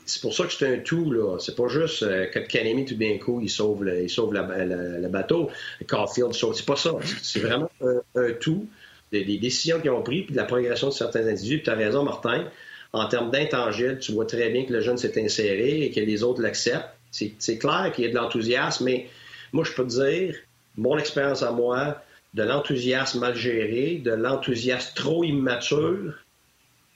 [0.05, 1.37] c'est pour ça que c'est un tout, là.
[1.39, 5.49] C'est pas juste euh, que Kanemi, tout d'un coup, il sauve le, il le bateau.
[5.87, 6.55] Caulfield sauve.
[6.55, 6.91] C'est pas ça.
[7.21, 7.69] C'est vraiment
[8.15, 8.67] un, tout
[9.11, 11.57] des, décisions qu'ils ont prises, puis de la progression de certains individus.
[11.57, 12.45] Puis tu as raison, Martin.
[12.93, 16.23] En termes d'intangible, tu vois très bien que le jeune s'est inséré et que les
[16.23, 16.95] autres l'acceptent.
[17.11, 19.07] C'est clair qu'il y a de l'enthousiasme, mais
[19.51, 20.35] moi, je peux te dire,
[20.77, 22.01] mon expérience à moi,
[22.33, 26.13] de l'enthousiasme mal géré, de l'enthousiasme trop immature,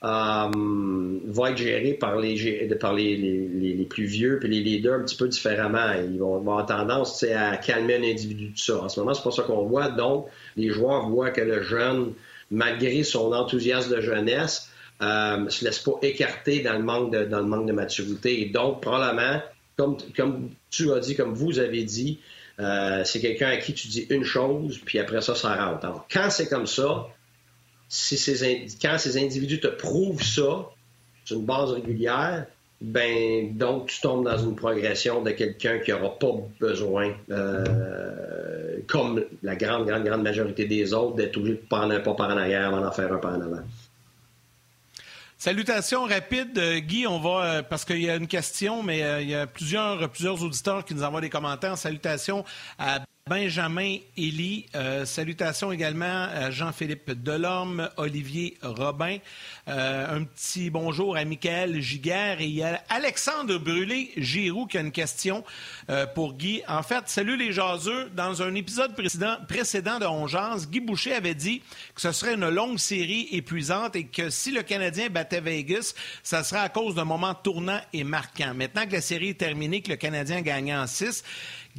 [0.02, 5.04] euh, va être géré par les, par les, les, plus vieux puis les leaders un
[5.04, 5.92] petit peu différemment.
[6.10, 8.82] Ils vont, avoir tendance à calmer un individu de ça.
[8.82, 9.88] En ce moment, c'est pas ça qu'on voit.
[9.88, 12.14] Donc, les joueurs voient que le jeune,
[12.50, 14.70] malgré son enthousiasme de jeunesse,
[15.02, 18.40] euh, se laisse pas écarter dans le manque de, dans le manque de maturité.
[18.40, 19.42] Et donc, probablement,
[19.76, 22.20] comme, tu as dit, comme vous avez dit,
[22.58, 25.84] euh, c'est quelqu'un à qui tu dis une chose, puis après ça, ça rentre.
[25.84, 27.06] Alors, quand c'est comme ça,
[27.90, 30.70] si ces, quand ces individus te prouvent ça,
[31.24, 32.46] sur une base régulière,
[32.80, 39.24] ben donc tu tombes dans une progression de quelqu'un qui n'aura pas besoin, euh, comme
[39.42, 42.38] la grande, grande, grande majorité des autres, d'être obligé de prendre un pas par en
[42.38, 43.62] arrière avant d'en faire un pas en avant.
[45.36, 47.06] Salutations rapides, euh, Guy.
[47.06, 50.40] On va euh, parce qu'il y a une question, mais il y a plusieurs plusieurs
[50.42, 51.76] auditeurs qui nous envoient des commentaires.
[51.76, 52.44] Salutations
[52.78, 54.66] à Benjamin Elie.
[54.74, 59.18] Euh, salutations également à Jean-Philippe Delorme, Olivier Robin.
[59.68, 65.44] Euh, un petit bonjour à Michael Giguère et a Alexandre Brûlé-Giroux qui a une question
[65.90, 66.62] euh, pour Guy.
[66.66, 68.10] En fait, salut les jaseux.
[68.16, 70.26] Dans un épisode précédent, de On
[70.68, 71.62] Guy Boucher avait dit
[71.94, 76.42] que ce serait une longue série épuisante et que si le Canadien battait Vegas, ça
[76.42, 78.54] serait à cause d'un moment tournant et marquant.
[78.54, 81.22] Maintenant que la série est terminée, que le Canadien gagne en 6,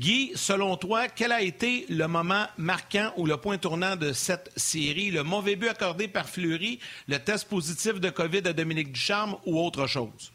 [0.02, 4.50] Guy, selon toi, quel a été le moment marquant ou le point tournant de cette
[4.56, 5.12] série?
[5.12, 9.60] Le mauvais but accordé par Fleury, le test positif de COVID à Dominique Ducharme ou
[9.60, 10.32] autre chose?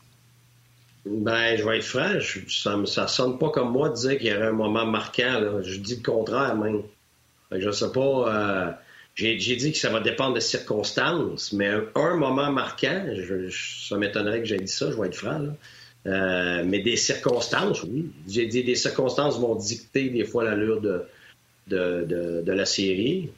[1.04, 2.12] Ben, je vais être franc,
[2.48, 5.60] ça, ne sonne pas comme moi de dire qu'il y aurait un moment marquant.
[5.60, 6.82] Je dis le contraire même.
[7.50, 8.00] Je ne sais pas.
[8.00, 8.70] Euh,
[9.16, 13.04] j'ai dit que ça va dépendre des circonstances, mais un, moment marquant,
[13.50, 15.40] ça m'étonnerait que j'aie dit ça, je vais être franc.
[16.06, 18.10] Euh, mais des circonstances, oui.
[18.28, 21.04] J'ai dit des circonstances vont dicter des fois l'allure de,
[21.66, 23.28] de, de, la série.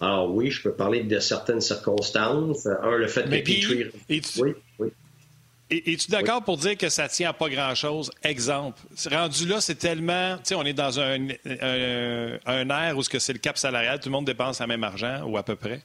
[0.00, 2.66] Alors oui, je peux parler de certaines circonstances.
[2.66, 3.86] Un, le fait que Petrie...
[4.08, 4.88] Oui, oui.
[5.68, 8.10] Es-tu d'accord pour dire que ça tient à pas grand-chose?
[8.22, 10.36] Exemple, rendu là, c'est tellement...
[10.36, 14.08] Tu sais, on est dans un, un, un air où c'est le cap salarial, tout
[14.08, 15.80] le monde dépense le même argent, ou à peu près.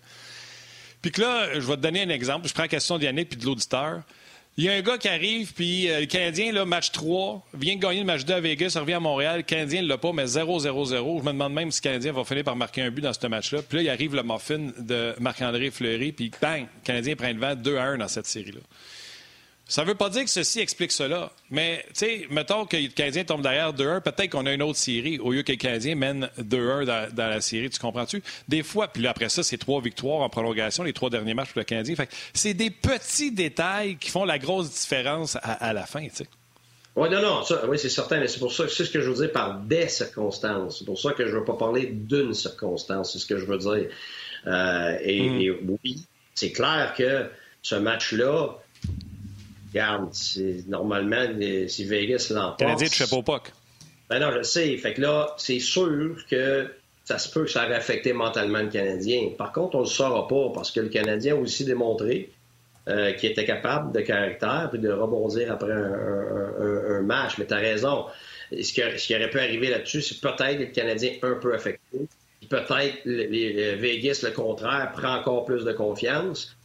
[1.01, 2.47] Puis que là, je vais te donner un exemple.
[2.47, 4.01] Je prends la question d'Yannick puis de l'auditeur.
[4.57, 7.75] Il y a un gars qui arrive, puis euh, le Canadien, là, match 3, vient
[7.77, 9.37] de gagner le match 2 à Vegas, revient à Montréal.
[9.37, 11.19] Le Canadien ne l'a pas, mais 0-0-0.
[11.19, 13.27] Je me demande même si le Canadien va finir par marquer un but dans ce
[13.27, 13.61] match-là.
[13.61, 17.39] Puis là, il arrive le muffin de Marc-André Fleury, puis bang, le Canadien prend le
[17.39, 18.59] vent 2-1 dans cette série-là.
[19.71, 21.31] Ça ne veut pas dire que ceci explique cela.
[21.49, 24.77] Mais, tu sais, mettons que le Canadien tombe derrière 2-1, peut-être qu'on a une autre
[24.77, 27.69] série au lieu que le Canadien mène 2-1 dans, la série.
[27.69, 28.21] Tu comprends-tu?
[28.49, 31.59] Des fois, puis après ça, c'est trois victoires en prolongation, les trois derniers matchs pour
[31.59, 31.95] le Canadien.
[31.95, 36.27] Fait c'est des petits détails qui font la grosse différence à, la fin, tu sais.
[36.97, 39.09] Oui, non, non, oui, c'est certain, mais c'est pour ça que c'est ce que je
[39.09, 40.79] veux dire par des circonstances.
[40.79, 43.45] C'est pour ça que je ne veux pas parler d'une circonstance, c'est ce que je
[43.45, 43.87] veux dire.
[44.47, 45.41] Euh, et, mm.
[45.41, 46.05] et oui,
[46.35, 47.29] c'est clair que
[47.61, 48.57] ce match-là,
[49.71, 50.11] Regarde,
[50.67, 51.27] normalement,
[51.67, 52.59] si Vegas l'emporte...
[52.59, 53.51] Canadien, tu fais pas au POC.
[54.09, 54.75] Ben non, je sais.
[54.77, 56.69] Fait que là, c'est sûr que
[57.05, 59.29] ça se peut que ça aurait affecté mentalement le Canadien.
[59.37, 62.29] Par contre, on ne le saura pas parce que le Canadien a aussi démontré
[62.89, 67.37] euh, qu'il était capable de caractère puis de rebondir après un, match.
[67.37, 68.05] Mais tu as raison.
[68.51, 71.99] Ce qui, aurait pu arriver là-dessus, c'est peut-être le Canadien un peu affecté.
[72.49, 76.55] Peut-être les, Vegas, le contraire, prend encore plus de confiance.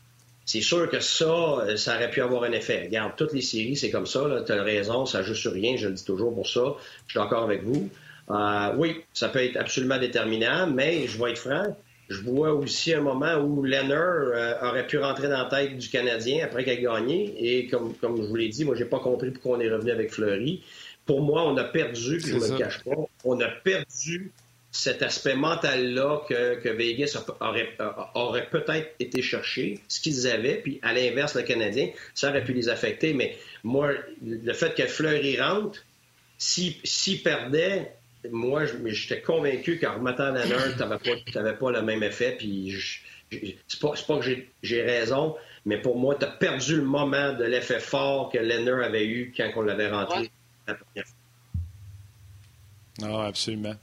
[0.47, 2.85] C'est sûr que ça, euh, ça aurait pu avoir un effet.
[2.85, 4.45] Regarde, toutes les séries, c'est comme ça.
[4.47, 6.77] Tu as raison, ça joue sur rien, je le dis toujours pour ça.
[7.07, 7.91] Je suis d'accord avec vous.
[8.31, 11.77] Euh, oui, ça peut être absolument déterminant, mais je vais être franc.
[12.09, 15.89] Je vois aussi un moment où Leonard euh, aurait pu rentrer dans la tête du
[15.89, 17.35] Canadien après qu'il ait gagné.
[17.39, 19.91] Et comme, comme je vous l'ai dit, moi, j'ai pas compris pourquoi on est revenu
[19.91, 20.63] avec Fleury.
[21.05, 24.33] Pour moi, on a perdu, puis je ne me cache pas, on a perdu
[24.73, 27.77] cet aspect mental-là que, Vegas aurait,
[28.15, 32.53] aurait peut-être été cherché, ce qu'ils avaient, puis à l'inverse, le Canadien, ça aurait pu
[32.53, 33.15] les affecter.
[33.15, 35.83] Mais moi, le fait que Fleury rentre,
[36.39, 37.93] s'il perdait,
[38.31, 42.37] moi, j'étais convaincu qu'en remettant la tu n'avais pas, pas le même effet.
[42.39, 42.75] Puis
[43.31, 47.45] c'est pas, pas, que j'ai raison, mais pour moi, tu as perdu le moment de
[47.45, 50.31] l'effet fort que Lenner avait eu quand on l'avait rentré
[50.67, 51.15] la première fois.
[53.01, 53.75] Non, absolument.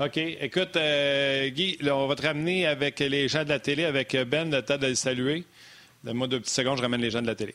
[0.00, 0.16] OK.
[0.16, 4.50] Écoute, euh, Guy, on va te ramener avec les gens de la télé, avec Ben,
[4.50, 5.44] le temps de le saluer.
[6.02, 7.54] Donne-moi deux petites secondes, je ramène les gens de la télé.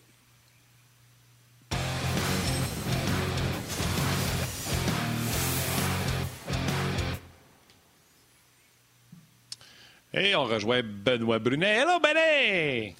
[10.13, 11.79] Et on rejoint Benoît Brunet.
[11.79, 12.93] Hello, Benny!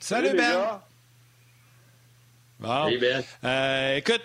[0.00, 0.80] Salut, Ben!
[2.58, 2.90] Bon.
[2.98, 3.22] Ben.
[3.44, 4.20] Euh, écoute,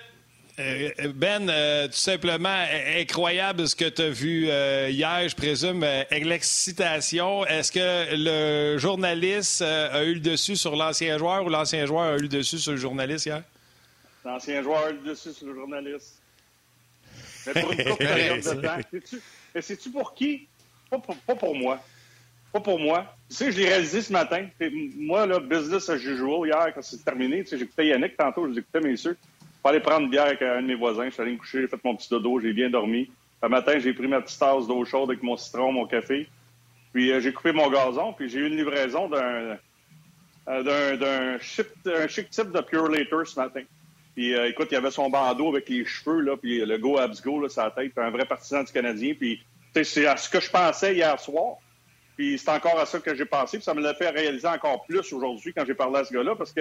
[0.57, 2.63] Ben, euh, tout simplement
[2.97, 7.45] incroyable ce que tu as vu hier, je présume, l'excitation.
[7.45, 12.15] Est-ce que le journaliste a eu le dessus sur l'ancien joueur ou l'ancien joueur a
[12.17, 13.43] eu le dessus sur le journaliste hier?
[14.23, 16.21] L'ancien joueur a eu le dessus sur le journaliste.
[17.45, 19.61] Mais pour une courte période de temps.
[19.61, 20.47] Sais-tu pour qui?
[20.89, 21.79] pas pour moi.
[22.51, 23.15] Pas pour moi.
[23.29, 24.47] Tu sais, je l'ai réalisé ce matin.
[24.97, 28.79] Moi, là, business as usual, hier, quand c'est terminé, tu sais, j'écoutais Yannick tantôt, j'écoutais
[28.79, 29.17] messieurs.
[29.65, 31.06] Pour aller prendre une bière avec un de mes voisins.
[31.06, 33.10] Je suis allé me coucher, j'ai fait mon petit dodo, j'ai bien dormi.
[33.41, 36.30] Ce matin, j'ai pris ma petite tasse d'eau chaude avec mon citron, mon café.
[36.93, 39.58] Puis euh, j'ai coupé mon gazon, puis j'ai eu une livraison d'un
[40.49, 43.63] euh, d'un chic, type de Pure Later ce matin.
[44.13, 46.99] Puis euh, écoute, il y avait son bandeau avec les cheveux, là, puis le Go
[46.99, 49.15] Abs Go, là, sa tête, un vrai partisan du Canadien.
[49.19, 51.56] Puis c'est à ce que je pensais hier soir.
[52.15, 53.58] Puis c'est encore à ça que j'ai pensé.
[53.58, 56.36] Puis ça me l'a fait réaliser encore plus aujourd'hui quand j'ai parlé à ce gars-là,
[56.36, 56.54] parce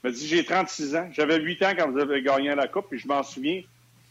[0.00, 1.08] qu'il m'a dit j'ai 36 ans.
[1.12, 3.62] J'avais 8 ans quand vous avez gagné la Coupe, puis je m'en souviens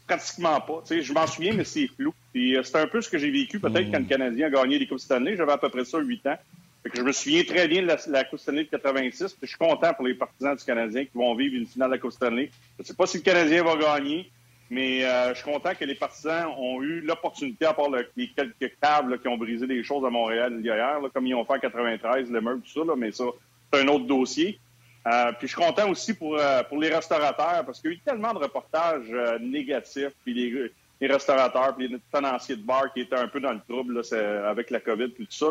[0.08, 0.84] pratiquement pas.
[0.90, 2.14] Je m'en souviens, mais c'est flou.
[2.36, 4.88] Euh, c'est un peu ce que j'ai vécu peut-être quand le Canadien a gagné les
[4.88, 5.36] Coupes Stanley.
[5.36, 6.38] J'avais à peu près ça 8 ans.
[6.84, 9.34] Fait que je me souviens très bien de la, la Coupe Stanley de 86.
[9.34, 11.96] Puis je suis content pour les partisans du Canadien qui vont vivre une finale de
[11.96, 12.50] la Coupe Stanley.
[12.78, 14.32] Je ne sais pas si le Canadien va gagner,
[14.70, 18.74] mais euh, je suis content que les partisans ont eu l'opportunité, à part les quelques
[18.82, 22.30] câbles qui ont brisé des choses à Montréal hier, comme ils ont fait en 93,
[22.30, 23.26] le meuble, tout ça, mais ça,
[23.72, 24.60] c'est un autre dossier.
[25.08, 27.98] Euh, puis je suis content aussi pour, euh, pour les restaurateurs, parce qu'il y a
[27.98, 33.02] eu tellement de reportages négatifs, puis les, les, restaurateurs, puis les tenanciers de bar qui
[33.02, 35.48] étaient un peu dans le trouble là, avec la COVID, puis tout ça.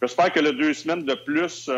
[0.00, 1.68] J'espère que le deux semaines de plus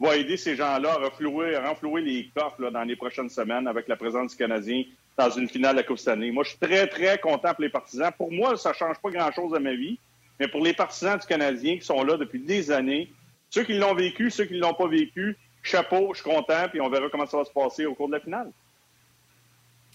[0.00, 3.88] va aider ces gens-là à renflouer, à renflouer les coffres dans les prochaines semaines avec
[3.88, 4.84] la présence du Canadien
[5.16, 6.30] dans une finale de la Coupe Stanley.
[6.30, 8.10] Moi, je suis très, très content pour les partisans.
[8.16, 9.98] Pour moi, ça ne change pas grand-chose à ma vie,
[10.40, 13.10] mais pour les partisans du Canadien qui sont là depuis des années,
[13.50, 16.80] ceux qui l'ont vécu, ceux qui ne l'ont pas vécu, chapeau, je suis content, puis
[16.80, 18.52] on verra comment ça va se passer au cours de la finale.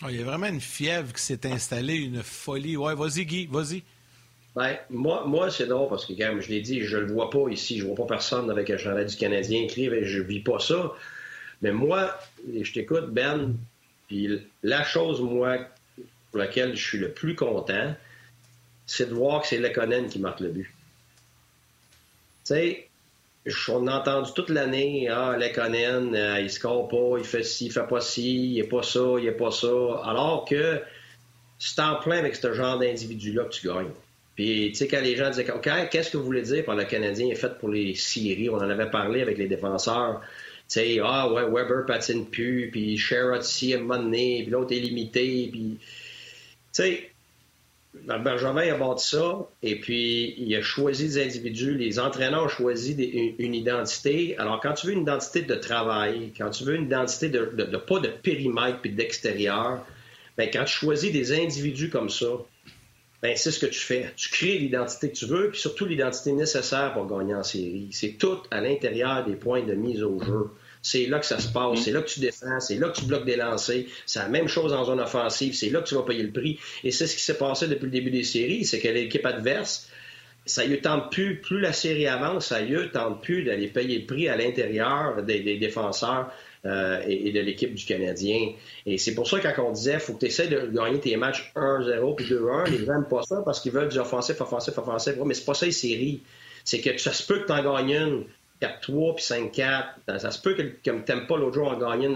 [0.02, 2.76] Ah, il y a vraiment une fièvre qui s'est installée, une folie.
[2.76, 3.84] Ouais, vas-y, Guy, vas-y.
[4.56, 7.30] Ben, moi, moi c'est drôle parce que, comme je l'ai dit, je ne le vois
[7.30, 7.78] pas ici.
[7.78, 10.40] Je ne vois pas personne avec un chandail du Canadien écrire et je ne vis
[10.40, 10.94] pas ça.
[11.62, 12.18] Mais moi,
[12.62, 13.56] je t'écoute, Ben,
[14.08, 15.58] puis la chose, moi,
[16.32, 17.94] pour laquelle je suis le plus content,
[18.86, 20.74] c'est de voir que c'est Lekonen qui marque le but.
[22.46, 22.89] Tu sais,
[23.70, 27.72] on a entendu toute l'année, ah, Lekonen, euh, il score pas, il fait ci, il
[27.72, 29.68] fait pas ci, il est pas ça, il est pas ça.
[30.04, 30.82] Alors que
[31.58, 33.92] c'est en plein avec ce genre d'individu-là que tu gagnes.
[34.36, 36.86] Puis, tu sais, quand les gens disaient, OK, qu'est-ce que vous voulez dire par le
[36.86, 38.50] Canadien est fait pour les séries?
[38.50, 40.22] On en avait parlé avec les défenseurs
[40.70, 45.50] sais, ah ouais, Weber patine plus, puis Sherrod si à un puis l'autre est limité,
[45.52, 45.88] puis, tu
[46.72, 47.09] sais,
[47.94, 52.94] Bergevin a bâti ça, et puis il a choisi des individus, les entraîneurs ont choisi
[53.40, 54.38] une, identité.
[54.38, 57.46] Alors, quand tu veux une identité de travail, quand tu veux une identité de,
[57.78, 59.84] pas de périmètre puis d'extérieur,
[60.38, 62.28] ben, quand tu choisis des individus comme ça,
[63.22, 64.14] ben, c'est ce que tu fais.
[64.16, 67.90] Tu crées l'identité que tu veux, puis surtout l'identité nécessaire pour gagner en série.
[67.92, 70.52] C'est tout à l'intérieur des points de mise au jeu.
[70.82, 73.06] C'est là que ça se passe, c'est là que tu défends, c'est là que tu
[73.06, 73.84] bloques des lancers.
[74.06, 76.58] C'est la même chose en zone offensive, c'est là que tu vas payer le prix.
[76.84, 79.90] Et c'est ce qui s'est passé depuis le début des séries, c'est que l'équipe adverse,
[80.46, 84.06] ça ne tente plus, plus la série avance, ça ne tente plus d'aller payer le
[84.06, 86.32] prix à l'intérieur des, défenseurs.
[86.66, 88.52] Euh, et, de l'équipe du Canadien.
[88.86, 91.16] Et c'est pour ça, quand on disait, il faut que tu essaies de gagner tes
[91.16, 94.78] matchs 1-0 puis 2-1, les gens n'aiment pas ça parce qu'ils veulent du offensif, offensif,
[94.78, 95.14] offensif.
[95.26, 96.22] mais c'est pas ça les séries.
[96.66, 98.26] C'est que ça se peut que tu en gagnes une
[98.62, 100.20] 4-3 puis 5-4.
[100.20, 102.10] Ça se peut que, comme tu n'aimes pas l'autre jour en gagner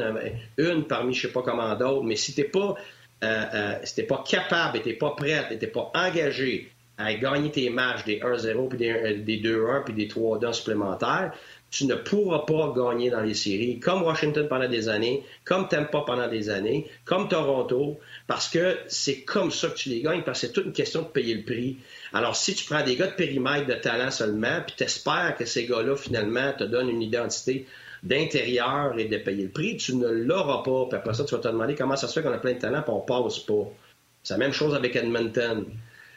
[0.58, 2.76] une, parmi je sais pas comment d'autres, mais si tu n'es pas,
[3.24, 7.70] euh, euh, pas capable, tu n'es pas prêt, tu n'es pas engagé à gagner tes
[7.70, 11.34] matchs des 1-0 puis des, 2-1 puis des 3-2 supplémentaires,
[11.74, 16.04] tu ne pourras pas gagner dans les séries, comme Washington pendant des années, comme Tampa
[16.06, 20.42] pendant des années, comme Toronto, parce que c'est comme ça que tu les gagnes, parce
[20.42, 21.80] que c'est toute une question de payer le prix.
[22.14, 25.66] Alors, si tu prends des gars de périmètre de talent seulement, puis t'espères que ces
[25.66, 27.66] gars-là, finalement, te donnent une identité
[28.04, 30.86] d'intérieur et de payer le prix, tu ne l'auras pas.
[30.90, 32.60] Puis après ça, tu vas te demander comment ça se fait qu'on a plein de
[32.60, 33.68] talent et on passe pas.
[34.22, 35.66] C'est la même chose avec Edmonton.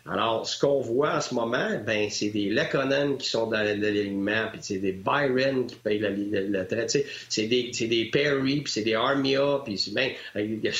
[0.08, 4.48] Alors, ce qu'on voit en ce moment, ben, c'est des Lekonen qui sont dans l'alignement,
[4.52, 6.96] puis c'est des Byron qui payent la, traite,
[7.28, 10.70] c'est des, des Perry, puis c'est des Armia, puis ben, des.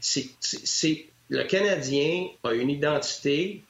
[0.00, 3.62] C'est, le Canadien a une identité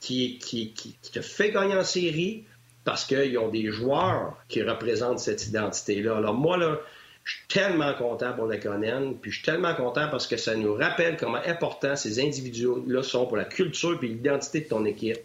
[0.00, 0.72] qui, qui
[1.12, 2.44] te fait gagner en série
[2.84, 6.16] parce qu'ils ont des joueurs qui représentent cette identité-là.
[6.16, 6.80] Alors moi, là,
[7.24, 10.54] je suis tellement content pour le Conan, puis je suis tellement content parce que ça
[10.54, 15.18] nous rappelle comment important ces individus-là sont pour la culture et l'identité de ton équipe.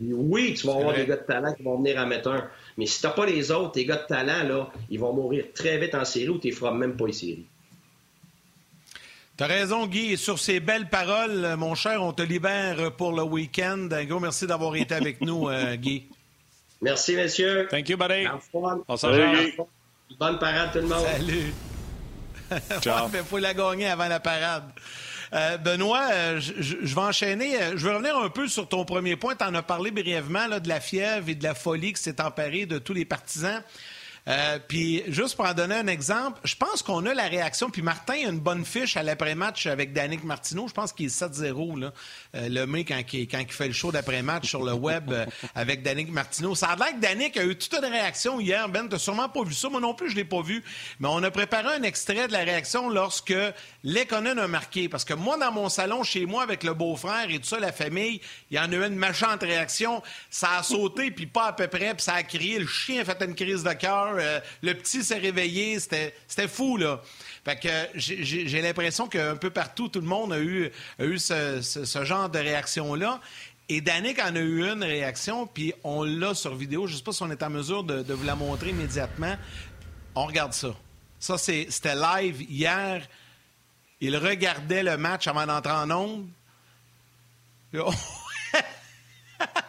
[0.00, 2.48] Oui, tu vas avoir des gars de talent qui vont venir en mettre un,
[2.78, 5.46] mais si tu n'as pas les autres, tes gars de talent, là, ils vont mourir
[5.54, 7.46] très vite en série ou tu ne feras même pas les séries.
[9.36, 10.12] T'as raison, Guy.
[10.12, 13.88] Et sur ces belles paroles, mon cher, on te libère pour le week-end.
[13.90, 16.06] Un gros merci d'avoir été avec nous, euh, Guy.
[16.82, 17.66] Merci, messieurs.
[17.70, 18.26] Thank you, buddy.
[18.88, 19.10] On s'en
[20.18, 21.06] Bonne parade, tout le monde.
[21.06, 21.54] Salut.
[22.82, 23.08] Ciao.
[23.12, 24.64] Il faut la gagner avant la parade.
[25.32, 27.62] Euh, Benoît, euh, je, vais enchaîner.
[27.62, 29.36] Euh, je vais revenir un peu sur ton premier point.
[29.36, 32.20] Tu en as parlé brièvement là, de la fièvre et de la folie qui s'est
[32.20, 33.62] emparée de tous les partisans.
[34.28, 37.70] Euh, puis, juste pour en donner un exemple, je pense qu'on a la réaction.
[37.70, 40.68] Puis, Martin a une bonne fiche à l'après-match avec Danick Martineau.
[40.68, 41.92] Je pense qu'il est 7-0, là,
[42.34, 45.26] euh, le mec, quand, il, quand il fait le show d'après-match sur le web euh,
[45.54, 46.54] avec Danick Martineau.
[46.54, 48.68] Ça a l'air que Danick a eu toute une réaction hier.
[48.68, 49.68] Ben, t'as sûrement pas vu ça.
[49.68, 50.62] Moi non plus, je l'ai pas vu.
[50.98, 53.34] Mais on a préparé un extrait de la réaction lorsque
[53.84, 54.88] Lekonen a marqué.
[54.88, 57.72] Parce que moi, dans mon salon, chez moi, avec le beau-frère et tout ça, la
[57.72, 60.02] famille, il y en a eu une méchante réaction.
[60.28, 62.58] Ça a sauté, puis pas à peu près, puis ça a crié.
[62.58, 64.09] Le chien a fait une crise de cœur.
[64.18, 65.78] Euh, le petit s'est réveillé.
[65.78, 67.00] C'était fou, là.
[67.44, 72.38] Fait que j'ai l'impression qu'un peu partout, tout le monde a eu, ce, genre de
[72.38, 73.20] réaction-là.
[73.68, 76.86] Et Danick en a eu une réaction, puis on l'a sur vidéo.
[76.86, 79.36] Je ne sais pas si on est en mesure de, vous la montrer immédiatement.
[80.14, 80.74] On regarde ça.
[81.18, 83.06] Ça, c'était live hier.
[84.00, 86.28] Il regardait le match avant d'entrer en onde.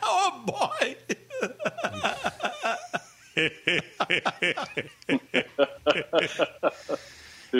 [0.04, 0.98] Oh boy!
[3.36, 3.84] c'est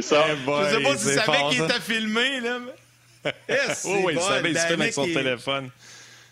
[0.01, 0.26] ça.
[0.28, 0.41] Eh je
[0.76, 2.59] sais pas si tu savais qu'il était filmé, là.
[3.47, 5.69] Yes, oui, oui, il savait, il se avec son téléphone.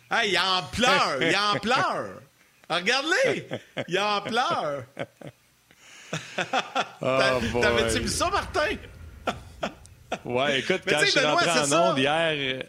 [0.10, 2.22] Ah, il en pleure, il en pleure.
[2.70, 3.48] Regarde-les,
[3.88, 4.84] il en pleure.
[7.02, 7.20] oh,
[7.62, 8.76] T'avais-tu vu ça, Martin?
[10.26, 12.64] ouais, écoute, quand je suis rentré en onde hier,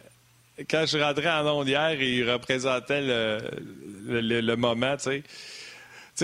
[0.71, 3.41] quand je suis rentré en onde hier, il représentait le,
[4.07, 5.23] le, le moment, tu sais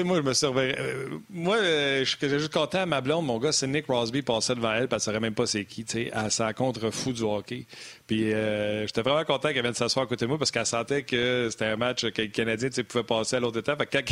[0.05, 0.75] moi, je me surveille.
[0.79, 3.27] Euh, moi, euh, je suis juste content à ma blonde.
[3.27, 5.65] Mon gars, c'est Nick Crosby passait devant elle, parce qu'elle ne savait même pas c'est
[5.65, 7.67] qui, tu sais, à sa contre-fou du hockey.
[8.07, 11.03] Puis euh, j'étais vraiment content qu'elle vienne s'asseoir à côté de moi parce qu'elle sentait
[11.03, 13.79] que c'était un match que le Canadien pouvait passer à l'autre étape.
[13.79, 14.05] Fait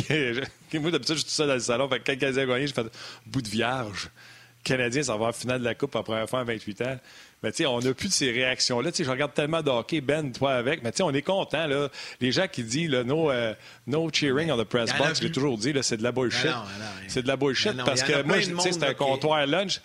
[0.71, 1.89] quand, moi, d'habitude, je suis tout seul dans le salon.
[1.89, 2.73] Fait que quand le Canadien a gagné, j'ai
[3.25, 4.09] bout de vierge.
[4.63, 6.97] Canadien, ça va avoir finale de la Coupe la première fois en 28 ans.
[7.45, 8.91] Mais tu sais, on n'a plus de ces réactions-là.
[8.91, 10.81] Tu sais, je regarde tellement de hockey, Ben, toi avec.
[10.81, 11.89] Mais tu sais, on est content, là.
[12.19, 13.53] Les gens qui disent, là, no, euh,
[13.85, 16.49] no cheering on the press box, je l'ai toujours dit, là, c'est de la bullshit.
[17.07, 19.79] C'est de la bullshit parce que moi, tu sais, c'est un comptoir lunch.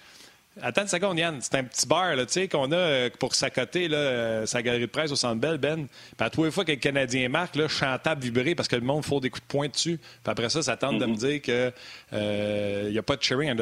[0.60, 1.38] Attends une seconde, Yann.
[1.40, 4.82] C'est un petit bar tu sais, qu'on a euh, pour s'accoter là, euh, sa galerie
[4.82, 5.86] de presse au Centre Bell, Ben.
[5.86, 8.82] Puis à tous les fois que le Canadien marque, là, chantable, vibré parce que le
[8.82, 9.98] monde faut des coups de poing dessus.
[9.98, 11.40] Puis après ça, ça tente de me mm-hmm.
[11.40, 13.54] dire qu'il n'y a pas de cheering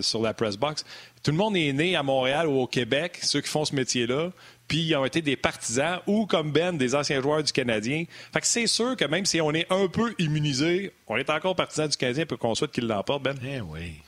[0.00, 0.84] sur la press box.
[1.22, 4.32] Tout le monde est né à Montréal ou au Québec, ceux qui font ce métier-là,
[4.66, 8.04] puis ils ont été des partisans ou, comme Ben, des anciens joueurs du Canadien.
[8.32, 11.54] Fait que c'est sûr que même si on est un peu immunisé, on est encore
[11.54, 13.36] partisan du Canadien pour qu'on souhaite qu'il l'emporte, Ben.
[13.44, 14.00] Eh oui.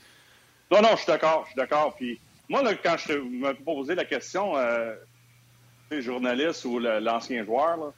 [0.71, 1.95] Non, non, je suis d'accord, je suis d'accord.
[1.95, 4.95] Puis moi, quand je me posais la question, euh,
[5.91, 7.93] journaliste ou l'ancien joueur,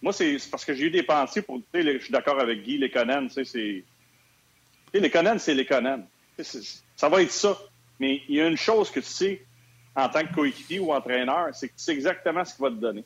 [0.00, 1.60] moi, c'est parce que j'ai eu des pensées pour.
[1.74, 2.80] Je suis d'accord avec Guy,
[3.30, 3.84] sais, c'est.
[4.94, 6.06] Les Conan, c'est les Conan.
[6.96, 7.58] Ça va être ça.
[7.98, 9.42] Mais il y a une chose que tu sais
[9.94, 12.76] en tant que coéquipier ou entraîneur, c'est que tu sais exactement ce qu'il va te
[12.76, 13.04] donner.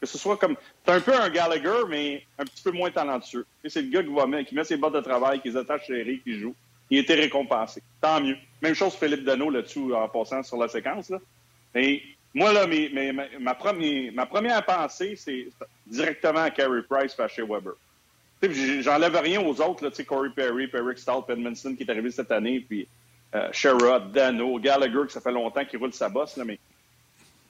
[0.00, 0.56] Que ce soit comme.
[0.84, 3.46] Tu un peu un Gallagher, mais un petit peu moins talentueux.
[3.64, 6.20] C'est le gars qui, va qui met ses bottes de travail, qui les attache serrées,
[6.24, 6.54] qui joue.
[6.90, 7.82] Il était récompensé.
[8.00, 8.36] Tant mieux.
[8.60, 11.10] Même chose Philippe Deneau là-dessus en passant sur la séquence.
[11.10, 11.18] Là.
[11.74, 12.02] Et
[12.34, 12.66] moi, là,
[13.40, 15.48] ma, première, ma première pensée, c'est
[15.86, 17.74] directement à Carey Price et à Shea Weber.
[18.82, 22.60] J'enlève rien aux autres, là, Corey Perry, Eric Stahl, Edmondson qui est arrivé cette année,
[22.60, 22.86] puis
[23.34, 26.58] euh, Sherrod, Dano, Gallagher, que ça fait longtemps qu'il roule sa bosse, là, mais.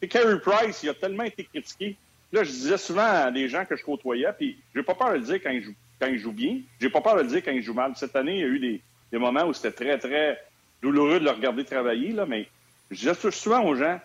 [0.09, 1.97] Carey Price, il a tellement été critiqué.
[2.30, 5.18] Là, je disais souvent à des gens que je côtoyais, puis j'ai pas peur de
[5.18, 7.43] le dire quand il joue, quand il joue bien, j'ai pas peur de le dire
[7.43, 7.93] quand il joue mal.
[7.97, 8.82] Cette année, il y a eu des,
[9.12, 10.40] des moments où c'était très, très
[10.82, 12.48] douloureux de le regarder travailler, là, mais
[12.90, 14.00] je dis souvent aux gens,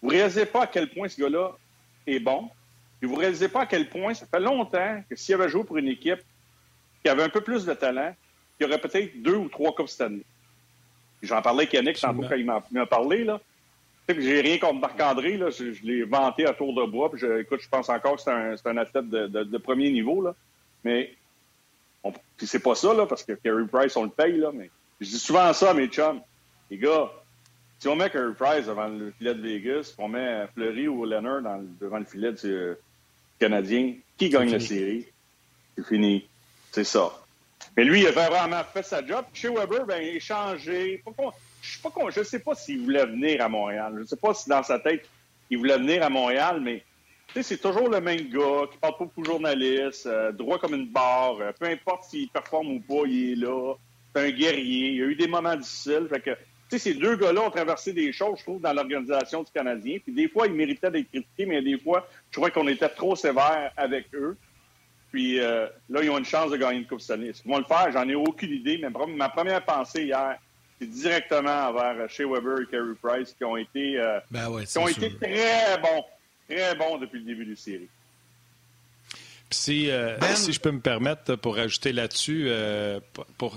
[0.00, 1.52] vous ne réalisez pas à quel point ce gars-là
[2.06, 2.48] est bon,
[2.98, 5.64] puis vous ne réalisez pas à quel point ça fait longtemps que s'il avait joué
[5.64, 6.20] pour une équipe
[7.02, 8.14] qui avait un peu plus de talent,
[8.58, 10.24] il y aurait peut-être deux ou trois Coupes cette année.
[11.22, 13.24] J'en parlais avec Yannick tantôt quand il m'a parlé.
[13.24, 13.40] Là.
[14.08, 15.38] J'ai rien contre Marc-André.
[15.38, 17.10] Je, je l'ai vanté à tour de bois.
[17.10, 20.22] Puis je, écoute, je pense encore que c'est un, un, athlète de, de, premier niveau.
[20.22, 20.34] Là.
[20.84, 21.14] Mais
[22.38, 24.36] c'est pas ça, là, parce que Carey Price, on le paye.
[24.36, 26.20] Là, mais je dis souvent ça à mes chums.
[26.70, 27.10] Les gars,
[27.78, 31.42] si on met Carey Price devant le filet de Vegas, on met Fleury ou Leonard
[31.42, 32.74] dans, devant le filet du
[33.38, 35.06] Canadien, qui gagne la série?
[35.76, 36.28] C'est fini.
[36.70, 37.12] C'est ça.
[37.76, 39.24] Mais lui, il a vraiment fait sa job.
[39.32, 41.02] Chez Weber, ben, il a changé.
[41.62, 43.92] Je ne sais pas s'il voulait venir à Montréal.
[43.96, 45.08] Je ne sais pas si dans sa tête,
[45.48, 46.84] il voulait venir à Montréal, mais
[47.40, 51.38] c'est toujours le même gars qui parle pas beaucoup journaliste, euh, droit comme une barre.
[51.40, 53.74] Euh, peu importe s'il performe ou pas, il est là.
[54.14, 54.88] C'est un guerrier.
[54.88, 56.06] Il y a eu des moments difficiles.
[56.10, 56.30] Fait que,
[56.78, 59.98] ces deux gars-là ont traversé des choses, je trouve, dans l'organisation du Canadien.
[60.02, 63.14] Puis des fois, ils méritaient d'être critiqués, mais des fois, je trouvais qu'on était trop
[63.14, 64.36] sévère avec eux.
[65.10, 67.28] Puis euh, là, ils ont une chance de gagner une Coupe année.
[67.28, 67.90] Est-ce qu'ils vont le faire?
[67.92, 68.78] J'en ai aucune idée.
[68.78, 70.38] Mais ma première pensée hier,
[70.80, 75.14] c'est directement envers Shea Weber et Carey Price qui ont été, ben qui ont été
[75.16, 76.04] très bons,
[76.54, 77.88] très bons depuis le début de la série.
[79.50, 82.48] Si, euh, ben, si je peux me permettre pour ajouter là-dessus,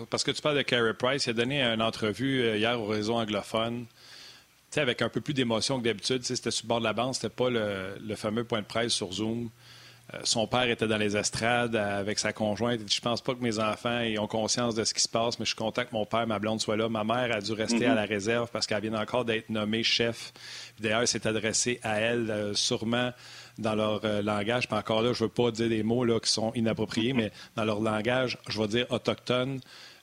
[0.10, 3.16] parce que tu parles de Carey Price, il a donné une entrevue hier au réseau
[3.16, 3.86] anglophone
[4.82, 6.24] avec un peu plus d'émotion que d'habitude.
[6.24, 8.94] C'était sur le bord de la bande, c'était pas le, le, fameux point de presse
[8.94, 9.50] sur Zoom.
[10.14, 12.82] Euh, son père était dans les estrades avec sa conjointe.
[12.92, 15.50] Je pense pas que mes enfants aient conscience de ce qui se passe, mais je
[15.50, 16.90] suis content que mon père, ma blonde soit là.
[16.90, 17.96] Ma mère a dû rester à mhm.
[17.96, 20.34] la réserve parce qu'elle vient encore d'être nommée chef.
[20.80, 23.12] D'ailleurs, c'est adressé à elle euh, sûrement
[23.58, 24.68] dans leur euh, langage.
[24.68, 27.66] Puis encore là, je veux pas dire des mots là, qui sont inappropriés, mais dans
[27.66, 29.60] leur langage, je vais dire autochtone.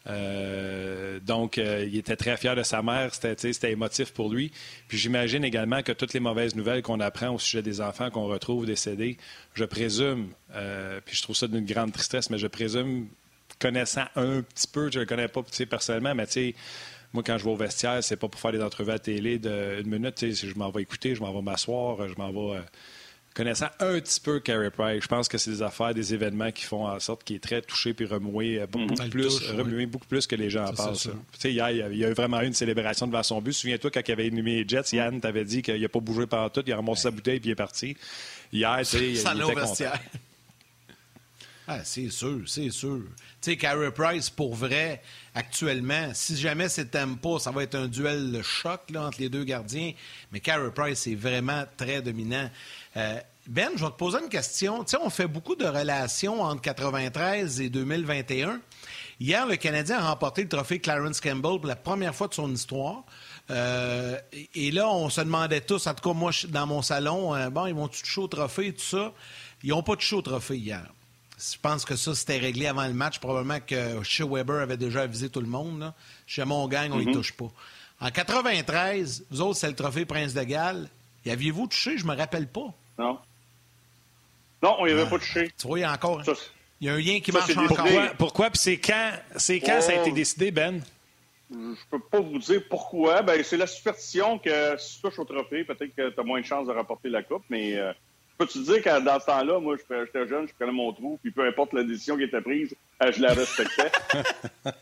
[0.07, 3.15] Euh, donc, euh, il était très fier de sa mère.
[3.15, 4.53] C'était émotif pour lui.
[4.89, 8.27] Puis j'imagine également que toutes les mauvaises nouvelles qu'on apprend au sujet des enfants qu'on
[8.27, 9.17] retrouve décédés,
[9.55, 13.09] je présume, euh, puis je trouve ça d'une grande tristesse, mais je présume,
[13.59, 16.55] connaissant un petit peu, je ne le connais pas personnellement, mais tu sais,
[17.13, 19.87] moi, quand je vais au vestiaire, c'est pas pour faire des entrevues à télé d'une
[19.87, 20.19] minute.
[20.33, 22.63] Je m'en vais écouter, je m'en vais m'asseoir, je m'en vais
[23.35, 26.65] connaissant un petit peu Carey Price, je pense que c'est des affaires, des événements qui
[26.65, 29.09] font en sorte qu'il est très touché puis remué euh, beaucoup, mm-hmm.
[29.09, 30.97] plus, beaucoup plus que les gens en parlent.
[31.45, 33.53] Hier, il y a eu vraiment eu une célébration devant son but.
[33.53, 36.51] Souviens-toi quand il avait allumé les Jets, Yann t'avait dit qu'il n'a pas bougé pendant
[36.51, 37.97] tout, il a remonté sa bouteille puis il est parti.
[38.53, 39.85] Hier, il, il était content.
[41.69, 43.03] Ah, c'est sûr, c'est sûr.
[43.41, 45.01] Tu sais, Carey Price, pour vrai,
[45.35, 49.29] actuellement, si jamais c'est tempo, ça va être un duel de choc là, entre les
[49.29, 49.93] deux gardiens.
[50.33, 52.51] Mais Carey Price est vraiment très dominant.
[52.97, 54.85] Euh, ben, je vais te poser une question.
[54.85, 58.61] Tu sais, on fait beaucoup de relations entre 93 et 2021.
[59.21, 62.53] Hier, le Canadien a remporté le trophée Clarence Campbell pour la première fois de son
[62.53, 63.05] histoire.
[63.51, 64.19] Euh,
[64.55, 67.67] et là, on se demandait tous, en tout cas moi, dans mon salon, euh, bon,
[67.67, 69.13] ils vont toucher au trophée et tout ça?
[69.63, 70.85] Ils n'ont pas touché au trophée hier.
[71.39, 73.19] Je pense que ça, c'était réglé avant le match.
[73.19, 75.93] Probablement que chez Weber avait déjà avisé tout le monde.
[76.27, 77.13] Chez mon gang, on ne mm-hmm.
[77.13, 77.51] touche pas.
[78.01, 80.89] En 93, vous autres, c'est le trophée Prince de Galles.
[81.25, 81.99] Y aviez-vous touché?
[81.99, 82.75] Je me rappelle pas.
[83.03, 83.19] Non.
[84.63, 85.51] Non, on n'y avait pas touché.
[85.59, 86.23] Tu vois, il y a encore.
[86.81, 87.77] il y a un lien qui marche encore.
[87.77, 88.09] Pourquoi?
[88.17, 88.51] Pourquoi?
[88.51, 90.15] Puis c'est quand, c'est quand ça a été oh.
[90.15, 90.81] décidé, Ben?
[91.51, 93.23] Je peux pas vous dire pourquoi.
[93.23, 96.41] Ben, c'est la superstition que si tu touches au trophée, peut-être que tu as moins
[96.41, 97.93] de chances de rapporter la coupe, mais euh,
[98.39, 101.47] Peux-tu dire que dans ce temps-là, moi, j'étais jeune, je prenais mon trou, puis peu
[101.47, 103.93] importe la décision qui était prise, euh, je la respectais.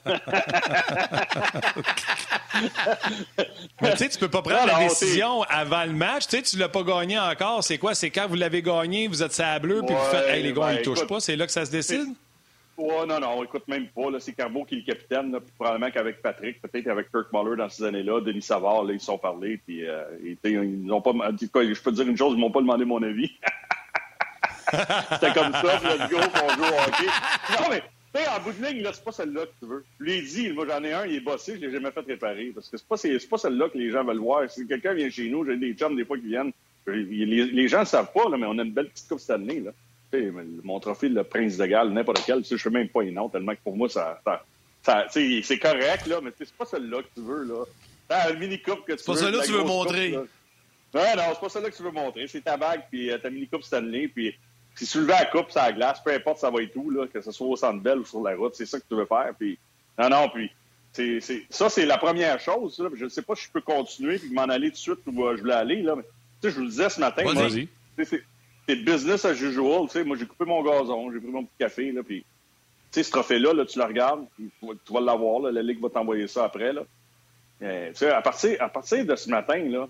[3.81, 6.27] Mais tu sais, tu peux pas prendre la décision avant le match.
[6.27, 7.65] Tu sais, tu l'as pas gagné encore.
[7.65, 7.95] C'est quoi?
[7.95, 10.73] C'est quand vous l'avez gagné, vous êtes sableux, puis vous faites, hey, les gars, ben,
[10.75, 11.21] ils touchent pas.
[11.21, 12.15] C'est là que ça se décide?
[12.83, 14.09] Oh, non, non, écoute même pas.
[14.21, 15.37] C'est Carbo qui est le capitaine.
[15.59, 19.07] probablement qu'avec Patrick, peut-être avec Kirk Muller dans ces années-là, Denis Savard, là, ils se
[19.07, 19.59] sont parlé.
[19.59, 21.13] Puis, euh, ils n'ont pas.
[21.13, 23.31] Je peux te dire une chose, ils m'ont pas demandé mon avis.
[24.71, 27.07] C'était comme ça, puis let's go, hockey.
[27.51, 29.85] Non, mais, tu sais, en bout de ligne, c'est pas celle-là que tu veux.
[29.99, 32.01] Je lui ai dit, moi, j'en ai un, il est bossé, je l'ai jamais fait
[32.01, 32.53] réparer.
[32.55, 34.49] Parce que c'est pas, pas celle-là que les gens veulent voir.
[34.51, 36.53] Si quelqu'un vient chez nous, j'ai des chums, des fois, qui viennent.
[36.87, 39.73] Les, gens ne savent pas, mais on a une belle petite coupe cette année, là
[40.63, 43.29] mon trophée, le Prince de Galles, n'importe quel, je ne sais même pas les noms,
[43.29, 44.21] tellement que pour moi, ça,
[44.83, 47.45] ça, c'est correct, là, mais c'est pas celle-là que tu veux.
[47.45, 47.65] là.
[48.09, 48.99] T'as mini-coupe que tu veux.
[48.99, 50.11] C'est pas celle-là que tu veux montrer.
[50.11, 50.23] non,
[50.95, 52.27] non, c'est pas celle-là que tu veux montrer.
[52.27, 54.35] C'est ta bague, puis euh, ta mini-coupe Stanley, puis
[54.75, 57.07] si tu levais la coupe sur la glace, peu importe ça va être où, là,
[57.07, 59.07] que ce soit au centre belle ou sur la route, c'est ça que tu veux
[59.07, 59.33] faire.
[59.39, 59.59] Puis,
[59.99, 60.51] non, non, puis
[61.51, 62.79] ça, c'est la première chose.
[62.79, 64.99] Là, je ne sais pas si je peux continuer puis m'en aller tout de suite
[65.07, 65.83] où euh, je voulais aller.
[65.83, 66.05] Là, mais,
[66.43, 67.23] je vous le disais ce matin.
[67.25, 67.69] Vas-y
[68.71, 69.89] c'est business as usual.
[69.89, 72.25] Tu moi, j'ai coupé mon gazon, j'ai pris mon petit café, là, puis
[72.91, 76.45] sais, ce trophée-là, là, tu le regardes, tu vas l'avoir, la Ligue va t'envoyer ça
[76.45, 76.73] après.
[77.63, 79.89] Euh, à, partir, à partir de ce matin, là,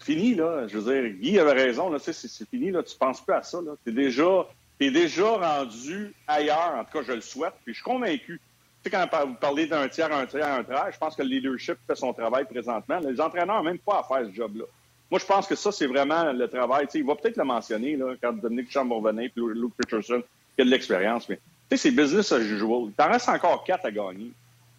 [0.00, 0.66] fini, là.
[0.68, 2.82] Je veux dire, Guy avait raison, là, c'est, c'est fini, là.
[2.82, 3.72] Tu penses plus à ça, là.
[3.84, 4.46] T'es déjà,
[4.80, 8.40] es déjà rendu ailleurs, en tout cas, je le souhaite, puis je suis convaincu.
[8.82, 11.28] Tu sais, quand vous parlez d'un tiers, un tiers, un tiers, je pense que le
[11.28, 12.98] leadership fait son travail présentement.
[13.00, 14.64] Les entraîneurs n'ont même pas à faire ce job-là.
[15.10, 16.86] Moi, je pense que ça, c'est vraiment le travail.
[16.94, 20.22] Il va peut-être le mentionner, quand Dominique Chambre va venir, puis Luke Richardson,
[20.54, 21.38] qui a de l'expérience, mais
[21.76, 22.88] c'est business as usual.
[22.88, 24.32] Il t'en reste encore quatre à gagner.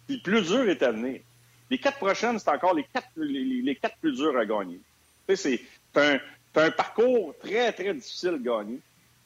[0.06, 1.20] Puis le plus dur est à venir.
[1.70, 4.80] Les quatre prochaines, c'est encore les quatre, les, quatre plus durs à gagner.
[5.34, 5.60] C'est
[5.94, 6.18] un,
[6.56, 8.80] un, parcours très, très difficile à gagner.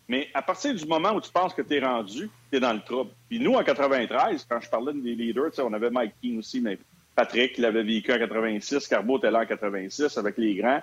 [0.08, 2.74] Mais à partir du moment où tu penses que tu es rendu, tu es dans
[2.74, 3.10] le trouble.
[3.28, 6.78] Puis nous, en 93, quand je parlais des leaders, on avait Mike King aussi, mais
[7.14, 10.82] Patrick l'avait vécu en 86, Carbo était là en 86 avec les grands.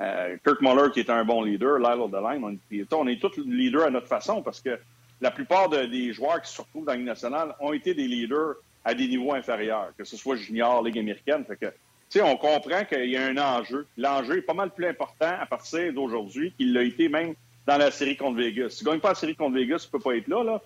[0.00, 2.44] Euh, Kirk Muller qui était un bon leader, Lyle O'Deline.
[2.44, 4.78] On, on est tous leaders à notre façon parce que
[5.20, 8.54] la plupart des joueurs qui se retrouvent dans la Ligue nationale ont été des leaders
[8.84, 11.44] à des niveaux inférieurs, que ce soit junior, Ligue américaine.
[11.44, 13.86] Fait que, on comprend qu'il y a un enjeu.
[13.96, 17.34] L'enjeu est pas mal plus important à partir d'aujourd'hui qu'il l'a été même
[17.66, 18.70] dans la série contre Vegas.
[18.70, 20.42] Si tu ne gagnes pas la série contre Vegas, tu peux pas être là.
[20.42, 20.60] là.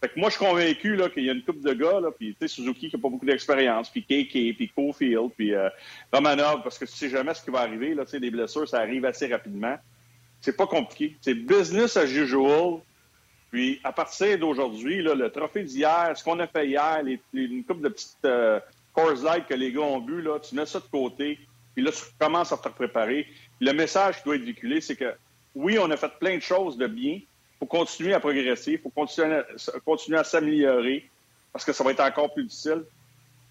[0.00, 2.34] Fait que moi, je suis convaincu qu'il y a une coupe de gars, là, puis
[2.46, 5.68] Suzuki qui n'a pas beaucoup d'expérience, puis KK, puis Cofield, puis euh,
[6.10, 7.94] Romanov, parce que tu sais jamais ce qui va arriver.
[7.94, 9.76] Là, des blessures, ça arrive assez rapidement.
[10.40, 11.16] C'est pas compliqué.
[11.20, 12.80] C'est business as usual.
[13.50, 17.02] Puis, à partir d'aujourd'hui, le trophée d'hier, ce qu'on a fait hier,
[17.34, 18.58] une couple de petites euh,
[18.94, 21.38] course light que les gars ont bu, là, tu mets ça de côté,
[21.74, 23.26] puis là, tu commences à te préparer.
[23.60, 25.12] Le message qui doit être véhiculé, c'est que
[25.54, 27.20] oui, on a fait plein de choses de bien.
[27.60, 29.44] Il faut continuer à progresser, il faut continuer à,
[29.84, 31.08] continuer à s'améliorer,
[31.52, 32.84] parce que ça va être encore plus difficile,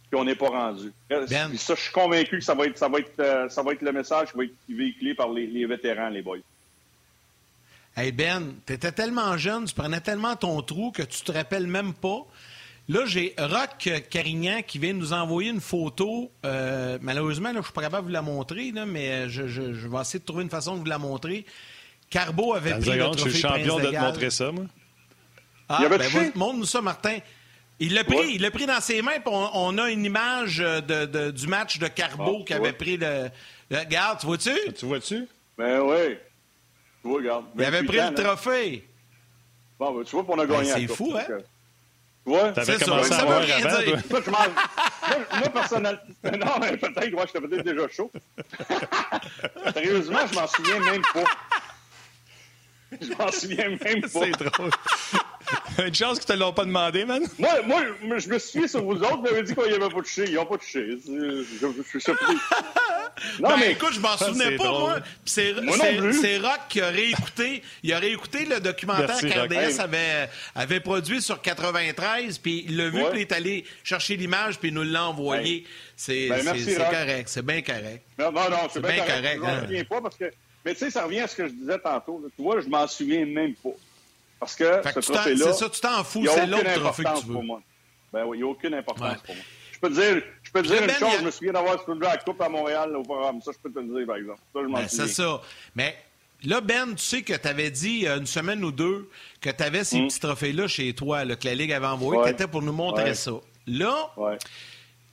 [0.10, 0.92] puis on n'est pas rendu.
[1.10, 1.28] Ben.
[1.58, 3.82] ça, je suis convaincu que ça va être, ça va être, euh, ça va être
[3.82, 6.40] le message qui va être véhiculé par les, les vétérans, les boys.
[7.96, 11.68] Hey Ben, tu étais tellement jeune, tu prenais tellement ton trou que tu te rappelles
[11.68, 12.26] même pas.
[12.90, 16.32] Là, j'ai Rock Carignan qui vient nous envoyer une photo.
[16.44, 20.02] Euh, malheureusement, là, je ne suis pas capable de vous la montrer, mais je, vais
[20.02, 21.46] essayer de trouver une façon de vous la montrer.
[22.10, 24.66] Carbo avait pris le trophée Je suis champion de te montrer ça, moi.
[25.68, 27.20] Ah, ben, montre-nous ça, Martin.
[27.80, 31.32] Il l'a pris, il l'a pris dans ses mains, puis on, a une image de,
[31.32, 33.30] du match de Carbo ah, qui avait pris le,
[33.72, 34.74] Regarde, tu vois-tu?
[34.74, 35.28] Tu vois-tu?
[35.58, 36.18] Ben oui.
[37.58, 38.88] Il avait pris le trophée.
[39.80, 40.66] Bon, ben, tu vois, on a gagné.
[40.66, 41.24] c'est fou, hein?
[42.26, 44.22] Ouais, T'avais commencé ça, à avoir avant, toi.
[44.28, 44.48] moi,
[45.40, 46.00] moi, personnellement...
[46.24, 48.12] Non, mais peut-être, moi, j'étais peut-être déjà chaud.
[49.74, 51.24] Sérieusement, je m'en souviens même pas.
[53.02, 54.08] Je m'en souviens même pas.
[54.08, 54.72] C'est drôle.
[55.86, 57.24] Une chance qu'ils ne te l'ont pas demandé, man?
[57.38, 57.50] Moi,
[58.04, 60.26] moi, je me suis sur vous autres, vous avez dit qu'ils n'avaient pas touché.
[60.28, 60.98] Ils n'ont pas touché.
[61.08, 62.36] Je, je, suis surpris.
[63.40, 65.00] Non, ben, mais écoute, je m'en souvenais pas, moi.
[65.26, 71.42] C'est Rock qui a réécouté, il a réécouté le documentaire qu'RDS avait, avait produit sur
[71.42, 75.06] 93, puis il l'a vu, puis il est allé chercher l'image, puis il nous l'a
[75.06, 75.66] envoyé.
[75.96, 78.04] C'est ben, correct, c'est bien correct.
[78.18, 79.10] Non, non, non c'est bien correct.
[79.10, 79.36] correct.
[79.36, 79.62] Je m'en hein.
[79.62, 80.32] souviens pas parce que.
[80.66, 82.22] Mais tu sais, ça revient à ce que je disais tantôt.
[82.36, 83.70] Tu vois, je m'en souviens même pas.
[84.40, 85.46] Parce que ce trophée-là.
[85.48, 87.34] C'est ça, tu t'en fous, c'est l'autre trophée que tu veux.
[87.34, 87.62] Pour moi.
[88.12, 89.44] Ben oui, il n'y a aucune importance pour moi.
[89.72, 92.08] Je peux te dire, je peux te dire une chose, je me souviens d'avoir soulevé
[92.08, 93.42] la coupe à Montréal au programme.
[93.42, 94.40] Ça, je peux te le dire, par exemple.
[94.54, 95.42] Ça, je m'en ben, C'est ça.
[95.74, 95.96] Mais
[96.44, 99.86] là, Ben, tu sais que tu avais dit une semaine ou deux que tu avais
[99.86, 100.08] ces hmm.
[100.08, 103.32] petits trophées-là chez toi, que la Ligue avait envoyé, tu étais pour nous montrer ça.
[103.68, 104.12] Là,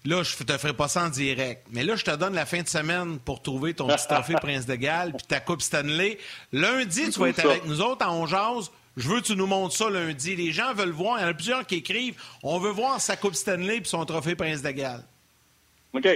[0.06, 1.66] Là, je te ferai pas ça en direct.
[1.72, 4.64] Mais là, je te donne la fin de semaine pour trouver ton petit trophée Prince
[4.64, 6.18] de Galles puis ta Coupe Stanley.
[6.52, 8.70] Lundi, tu vas être avec nous autres en jase.
[8.96, 10.36] Je veux que tu nous montres ça lundi.
[10.36, 11.18] Les gens veulent voir.
[11.18, 12.14] Il y en a plusieurs qui écrivent.
[12.42, 15.04] On veut voir sa Coupe Stanley et son trophée Prince de Galles.
[15.92, 16.08] OK.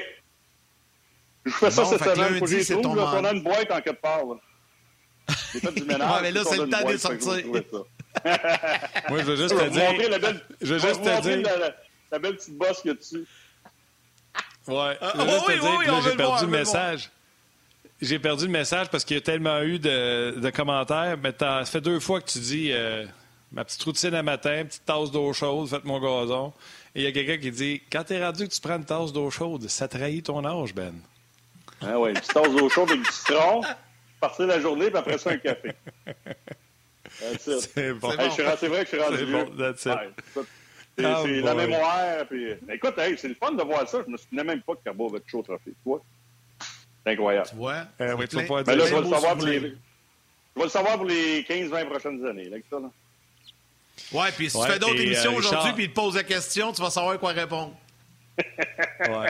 [1.45, 2.34] Je fais ça cette semaine.
[2.34, 4.22] Lundi, c'est ton On a une boîte en quelque part.
[5.53, 6.11] J'ai fait du ménage.
[6.11, 7.45] ouais, mais là, c'est le temps de sortir.
[9.09, 10.41] Moi, je veux juste te dire.
[10.61, 11.43] Je veux juste te dire.
[11.43, 11.74] La,
[12.12, 13.26] la, belle petite bosse qu'il y a dessus.
[14.71, 14.99] Ouais.
[15.01, 17.11] Je veux juste te dire que j'ai perdu le message.
[18.01, 21.81] J'ai perdu le message parce qu'il y a tellement eu de, commentaires, mais ça fait
[21.81, 23.05] deux fois que tu dis euh,
[23.53, 26.53] ma petite routine à matin, petite tasse d'eau chaude, faites mon gazon.
[26.95, 29.12] Et il y a quelqu'un qui dit Quand t'es rendu que tu prends une tasse
[29.12, 30.95] d'eau chaude, ça trahit ton âge, Ben.
[31.83, 33.61] Ah oui, une petite tasse d'eau chaude avec du citron,
[34.21, 35.73] partir la journée, puis après ça, un café.
[37.39, 38.11] C'est bon.
[38.11, 39.18] C'est vrai que je suis rendu.
[39.18, 40.47] C'est bon, that's it.
[41.03, 42.27] C'est ah, la mémoire.
[42.29, 42.53] Puis...
[42.73, 43.99] Écoute, c'est le fun de voir ça.
[44.07, 45.73] Je me souvenais même pas que Cabo avait chaud trophée.
[45.85, 46.03] Toi?
[47.05, 47.49] C'est incroyable.
[47.49, 47.85] Tu vois?
[48.01, 49.61] Euh, oui, tu vas pas ben là, je vais, le savoir pour les...
[49.61, 52.45] je vais le savoir pour les 15-20 prochaines années.
[52.45, 52.91] Là, ça, là.
[54.13, 56.73] Ouais, puis si tu fais d'autres euh, émissions aujourd'hui puis il te pose la question,
[56.73, 57.75] tu vas savoir quoi répondre.
[58.39, 59.29] ouais.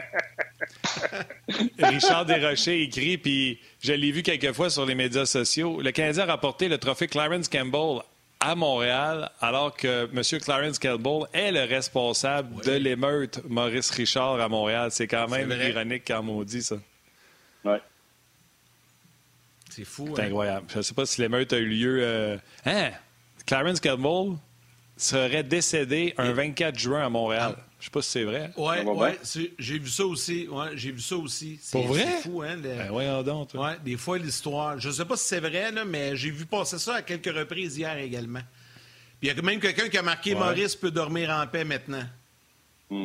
[1.78, 5.80] Richard Desrochers écrit, puis je l'ai vu quelques fois sur les médias sociaux.
[5.80, 8.02] Le Canadien a rapporté le trophée Clarence Campbell
[8.40, 10.40] à Montréal, alors que M.
[10.40, 14.90] Clarence Campbell est le responsable de l'émeute Maurice Richard à Montréal.
[14.90, 16.76] C'est quand même ironique quand on dit ça.
[17.64, 17.76] Oui.
[19.68, 20.14] C'est fou.
[20.16, 20.26] C'est hein?
[20.26, 20.66] incroyable.
[20.70, 21.98] Je ne sais pas si l'émeute a eu lieu.
[22.02, 22.90] Euh, hein?
[23.46, 24.36] Clarence Campbell
[24.96, 27.56] serait décédé un 24 juin à Montréal.
[27.80, 28.50] Je ne sais pas si c'est vrai.
[28.56, 29.18] Oui, ouais,
[29.58, 30.46] j'ai vu ça aussi.
[30.48, 31.58] Ouais, j'ai vu ça aussi.
[31.72, 32.04] Pour vrai?
[32.22, 32.56] C'est fou, hein?
[32.56, 33.48] le- Ben, voyons donc.
[33.48, 33.70] toi.
[33.70, 34.78] Ouais, des fois, l'histoire.
[34.78, 37.34] Je ne sais pas si c'est vrai, là, mais j'ai vu passer ça à quelques
[37.34, 38.40] reprises hier également.
[39.18, 40.40] Puis il y a même quelqu'un qui a marqué Ouais.
[40.40, 42.04] Maurice peut dormir en paix maintenant.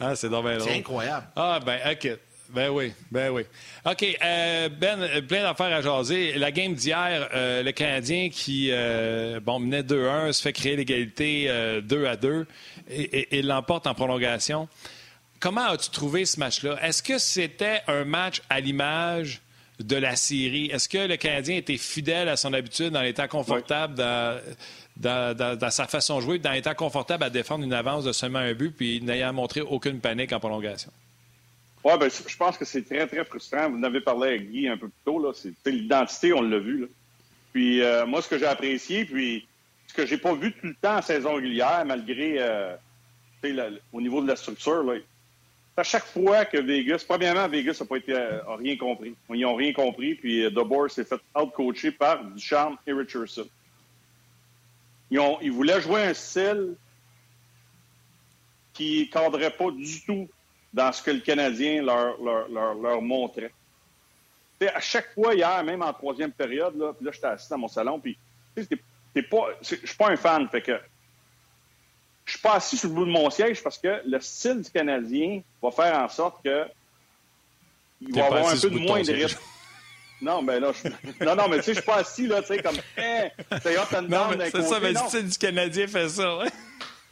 [0.00, 0.28] Ah, c'est
[0.62, 1.26] C'est incroyable.
[1.34, 2.18] Ah, ben, OK.
[2.50, 3.42] Ben oui, ben oui.
[3.84, 6.32] OK, euh, Ben, euh, plein d'affaires à jaser.
[6.34, 11.46] La game d'hier, euh, le Canadien qui, euh, bon, menait 2-1, se fait créer l'égalité
[11.48, 12.46] euh, 2 à 2
[12.90, 14.66] et, et- et l'emporte en prolongation.
[15.40, 16.78] Comment as-tu trouvé ce match-là?
[16.82, 19.40] Est-ce que c'était un match à l'image
[19.78, 20.66] de la série?
[20.72, 24.40] Est-ce que le Canadien était fidèle à son habitude en étant confortable dans,
[24.96, 28.12] dans- dans- dans sa façon de jouer, dans étant confortable à défendre une avance de
[28.12, 30.90] seulement un but, puis n'ayant montré aucune panique en prolongation?
[31.84, 33.70] Oui, ben, je pense que c'est très, très frustrant.
[33.70, 35.32] Vous en avez parlé avec Guy un peu plus tôt.
[35.32, 36.80] C'est, l'identité, on l'a vu.
[36.82, 36.86] Là.
[37.52, 39.46] Puis euh, moi, ce que j'ai apprécié, puis
[39.86, 42.76] ce que j'ai pas vu tout le temps en saison régulière, malgré euh,
[43.92, 44.98] au niveau de la structure, là,
[45.78, 49.14] à chaque fois que Vegas, premièrement, Vegas n'a pas été euh, a rien compris.
[49.30, 53.46] Ils n'ont rien compris, puis euh, DeBoer s'est fait out-coacher par Ducharme et Richardson.
[55.10, 56.74] Ils, ont, ils voulaient jouer un style
[58.72, 60.28] qui ne cadrait pas du tout
[60.72, 63.52] dans ce que le Canadien leur, leur, leur, leur montrait.
[64.60, 67.48] Tu sais, à chaque fois, hier, même en troisième période, là, puis là, j'étais assis
[67.48, 68.18] dans mon salon, puis
[69.14, 70.80] t'es pas, je suis pas un fan, fait que
[72.24, 74.70] je suis pas assis sur le bout de mon siège parce que le style du
[74.70, 76.66] Canadien va faire en sorte que
[78.00, 79.40] il va avoir un peu de moins de rythme.
[80.20, 81.24] Non, mais là, je...
[81.24, 83.28] non, non, mais tu sais, je suis pas assis, là, tu sais, comme, hein,
[83.62, 86.08] c'est up and Non, down mais d'un c'est ça, mais le style du Canadien fait
[86.08, 86.48] ça, ouais.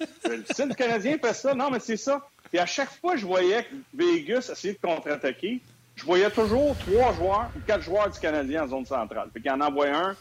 [0.00, 1.54] Le style canadien fait ça.
[1.54, 2.26] Non, mais c'est ça.
[2.52, 5.60] Et à chaque fois que je voyais que Vegas essayer de contre-attaquer,
[5.94, 9.30] je voyais toujours trois joueurs ou quatre joueurs du Canadien en zone centrale.
[9.32, 10.16] Fait qu'il en envoyait un,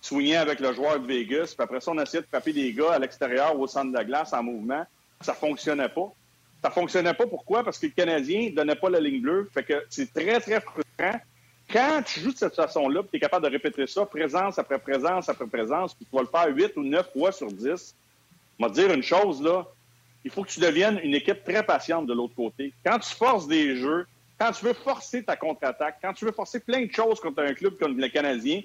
[0.00, 2.92] soigné avec le joueur de Vegas, puis après ça, on essayait de frapper des gars
[2.92, 4.84] à l'extérieur ou au centre de la glace en mouvement.
[5.20, 6.12] Ça fonctionnait pas.
[6.62, 7.26] Ça fonctionnait pas.
[7.26, 7.62] Pourquoi?
[7.62, 9.48] Parce que le Canadien donnait pas la ligne bleue.
[9.52, 11.20] Fait que c'est très, très frustrant.
[11.70, 15.28] Quand tu joues de cette façon-là, tu es capable de répéter ça, présence après présence
[15.28, 17.94] après présence, puis tu vas le faire 8 ou 9 fois sur 10,
[18.58, 19.66] on va te dire une chose, là.
[20.24, 22.74] Il faut que tu deviennes une équipe très patiente de l'autre côté.
[22.84, 24.06] Quand tu forces des jeux,
[24.38, 27.54] quand tu veux forcer ta contre-attaque, quand tu veux forcer plein de choses contre un
[27.54, 28.62] club comme le Canadien,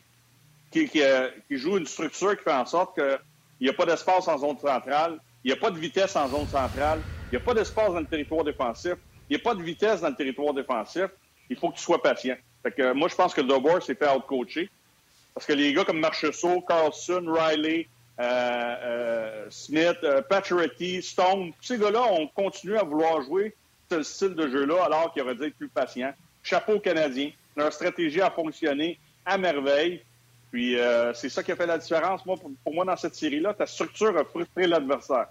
[0.71, 3.19] qui, euh, joue une structure qui fait en sorte qu'il
[3.61, 6.47] n'y a pas d'espace en zone centrale, il n'y a pas de vitesse en zone
[6.47, 8.95] centrale, il n'y a pas d'espace dans le territoire défensif,
[9.29, 11.07] il n'y a pas de vitesse dans le territoire défensif,
[11.49, 12.37] il faut que tu sois patient.
[12.63, 14.69] Fait que, euh, moi, je pense que Dobor s'est fait out-coacher.
[15.33, 17.89] Parce que les gars comme Marchessault, Carlson, Riley,
[18.19, 23.55] euh, euh, Smith, euh, Pacioretty, Stone, ces gars-là ont continué à vouloir jouer
[23.89, 26.13] ce style de jeu-là alors qu'ils auraient dû être plus patients.
[26.43, 27.31] Chapeau aux Canadiens.
[27.55, 30.03] Leur stratégie a fonctionné à merveille.
[30.51, 32.25] Puis euh, c'est ça qui a fait la différence.
[32.25, 35.27] Moi, pour moi, dans cette série-là, ta structure a frustré l'adversaire.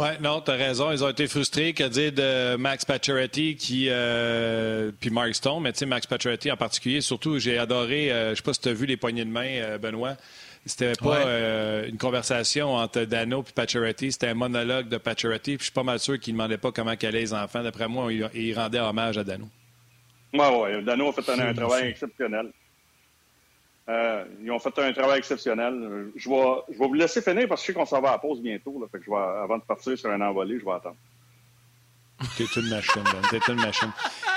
[0.00, 0.90] Oui, non, tu as raison.
[0.92, 1.72] Ils ont été frustrés.
[1.74, 6.50] Que dire de Max Pacioretty qui, euh, puis Mark Stone, mais tu sais, Max Pacioretty
[6.50, 9.24] en particulier, surtout, j'ai adoré, euh, je sais pas si tu as vu les poignées
[9.24, 10.16] de main, euh, Benoît.
[10.66, 11.16] C'était pas Ouais.
[11.26, 15.56] euh, une conversation entre Dano et Pacioretty, c'était un monologue de Pacioretty.
[15.56, 17.62] Puis je suis pas mal sûr qu'il demandait pas comment allaient les enfants.
[17.62, 19.48] D'après moi, il, il rendait hommage à Dano.
[20.34, 20.84] Oui, oui.
[20.84, 22.50] Dano a fait un, un travail exceptionnel.
[23.90, 26.10] Euh, ils ont fait un travail exceptionnel.
[26.14, 28.40] Je vais, vous laisser finir parce que je sais qu'on s'en va à la pause
[28.40, 28.80] bientôt.
[28.92, 30.96] Fait que je vais, avant de partir sur un envolé, je vais attendre.
[32.36, 33.22] T'es une machine, Ben.
[33.30, 33.90] T'es une machine.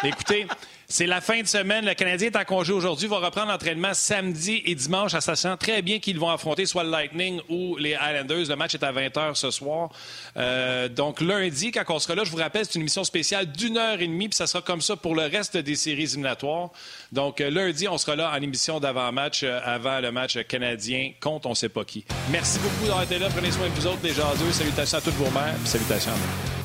[0.04, 0.48] Écoutez,
[0.94, 1.88] c'est la fin de semaine.
[1.88, 3.08] Le Canadien est en congé aujourd'hui.
[3.08, 6.92] va reprendre l'entraînement samedi et dimanche, en sachant très bien qu'ils vont affronter soit le
[6.92, 8.46] Lightning ou les Islanders.
[8.48, 9.90] Le match est à 20h ce soir.
[10.38, 13.76] Euh, donc, lundi, quand on sera là, je vous rappelle, c'est une émission spéciale d'une
[13.76, 16.70] heure et demie, puis ça sera comme ça pour le reste des séries éliminatoires.
[17.12, 21.48] Donc, euh, lundi, on sera là en émission d'avant-match, euh, avant le match canadien contre
[21.48, 22.06] on sait pas qui.
[22.30, 23.30] Merci beaucoup d'avoir été là.
[23.34, 24.52] Prenez soin de vous autres, les jaseux.
[24.52, 26.63] Salutations à toutes vos mères, salutations à vous.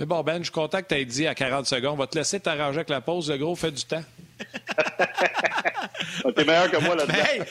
[0.00, 1.92] C'est bon, Ben, je suis content que tu aies dit à 40 secondes.
[1.92, 3.30] On va te laisser t'arranger avec la pause.
[3.30, 4.02] Le gros, fait du temps.
[6.34, 7.18] T'es meilleur que moi là-dedans.
[7.18, 7.42] Hey!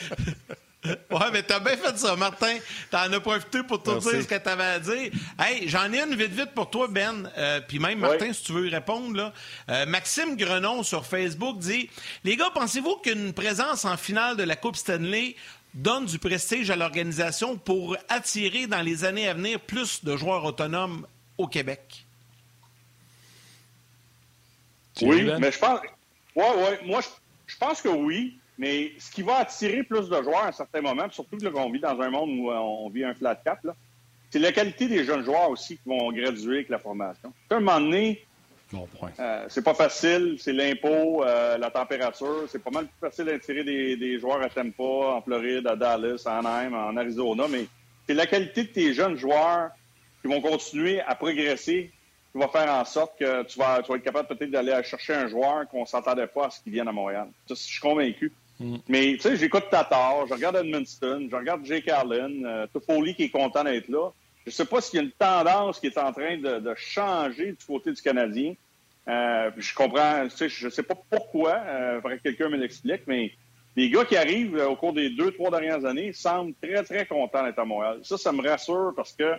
[1.10, 2.56] Ouais, mais t'as bien fait ça, Martin.
[2.90, 4.08] T'en as profité pour tout Merci.
[4.12, 5.10] dire ce que t'avais à dire.
[5.38, 7.30] Hey, j'en ai une vite vite pour toi, Ben.
[7.36, 8.34] Euh, Puis même Martin, Oui.
[8.34, 9.32] si tu veux y répondre, là.
[9.68, 11.90] Euh, Maxime Grenon sur Facebook dit
[12.24, 15.36] Les gars, pensez-vous qu'une présence en finale de la Coupe Stanley
[15.74, 20.44] donne du prestige à l'organisation pour attirer dans les années à venir plus de joueurs
[20.46, 22.06] autonomes au Québec?
[25.02, 25.80] Oui, mais je pense.
[26.36, 26.80] Ouais, ouais.
[26.84, 27.00] Moi,
[27.46, 28.36] je, pense que oui.
[28.58, 31.80] Mais ce qui va attirer plus de joueurs à un certain moment, surtout qu'on vit
[31.80, 33.60] dans un monde où on vit un flat cap,
[34.30, 37.32] c'est la qualité des jeunes joueurs aussi qui vont graduer avec la formation.
[37.48, 38.22] À un moment donné,
[39.18, 42.44] euh, c'est pas facile, c'est l'impôt, euh, la température.
[42.48, 46.22] C'est pas mal plus facile d'attirer des, des joueurs à Tampa, en Floride, à Dallas,
[46.26, 47.66] en Anaheim, en Arizona, mais
[48.06, 49.70] c'est la qualité de tes jeunes joueurs
[50.22, 51.90] qui vont continuer à progresser
[52.32, 55.14] qui va faire en sorte que tu vas, tu vas être capable peut-être d'aller chercher
[55.14, 57.28] un joueur qu'on s'entendait pas à ce qu'il vienne à Montréal.
[57.48, 58.32] je suis convaincu.
[58.58, 58.76] Mm.
[58.88, 63.24] Mais tu sais, j'écoute Tatar, je regarde Edmundston, je regarde Jake Allen, euh, Toffoli qui
[63.24, 64.10] est content d'être là.
[64.46, 67.52] Je sais pas s'il y a une tendance qui est en train de, de changer
[67.52, 68.54] du côté du Canadien.
[69.08, 73.32] Euh, je comprends, tu sais, je sais pas pourquoi, euh, que quelqu'un me l'explique, mais
[73.76, 77.06] les gars qui arrivent euh, au cours des deux, trois dernières années semblent très, très
[77.06, 78.00] contents d'être à Montréal.
[78.02, 79.32] Ça, ça me rassure parce que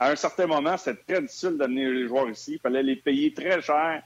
[0.00, 2.54] à un certain moment, c'était très difficile d'amener les joueurs ici.
[2.54, 4.02] Il fallait les payer très cher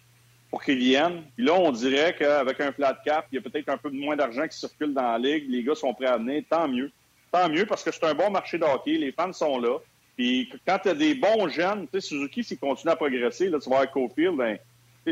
[0.51, 1.23] pour qu'ils viennent.
[1.37, 4.17] Puis là, on dirait qu'avec un flat cap, il y a peut-être un peu moins
[4.17, 5.45] d'argent qui circule dans la ligue.
[5.49, 6.43] Les gars sont prêts à venir.
[6.51, 6.91] Tant mieux.
[7.31, 8.65] Tant mieux parce que c'est un bon marché de.
[8.87, 9.79] Les fans sont là.
[10.17, 13.61] Puis quand tu as des bons jeunes, tu sais, Suzuki, s'il continue à progresser, là,
[13.61, 14.59] tu vas à Cofield, ben,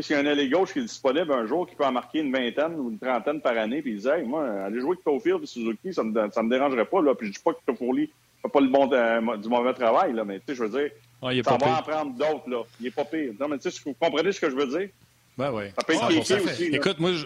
[0.01, 2.19] s'il y a un ailier gauche qui est disponible un jour, qui peut en marquer
[2.19, 5.03] une vingtaine ou une trentaine par année, puis il dit, hey, moi, aller jouer avec
[5.03, 7.15] Cofield et Suzuki, ça me, me dérangerait pas, là.
[7.15, 8.09] Puis je dis pas que Toffoli
[8.49, 11.57] pas le bon, euh, du mauvais travail, là, mais tu sais, je veux dire, ça
[11.57, 12.63] va en prendre d'autres, là.
[12.79, 13.33] Il est pas pire.
[13.39, 14.89] Non, mais tu sais, vous comprenez ce que je veux dire?
[15.37, 15.65] Ben oui.
[15.75, 16.63] Ça peut être ah, aussi.
[16.65, 17.25] Écoute, moi, je...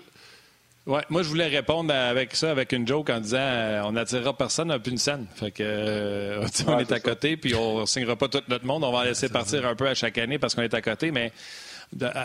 [0.85, 4.31] Ouais, moi, je voulais répondre avec ça, avec une joke en disant euh, on n'attirera
[4.31, 5.25] personne à plus une scène.
[5.35, 8.85] Fait que, euh, on est, à côté, puis on ne signera pas tout notre monde.
[8.85, 11.11] On va en laisser partir un peu à chaque année parce qu'on est à côté.
[11.11, 11.33] Mais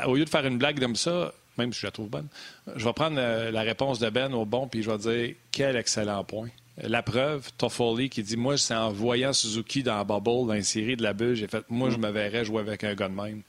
[0.06, 2.28] au lieu de faire une blague comme ça, même si je la trouve bonne,
[2.76, 5.76] je vais prendre euh, la réponse de Ben au bon, puis je vais dire quel
[5.76, 6.48] excellent point.
[6.78, 10.96] La preuve, Toffoli qui dit Moi, c'est en voyant Suzuki dans Bubble, dans une série
[10.96, 13.42] de la bulle, j'ai fait Moi, je me verrais jouer avec un gars de même.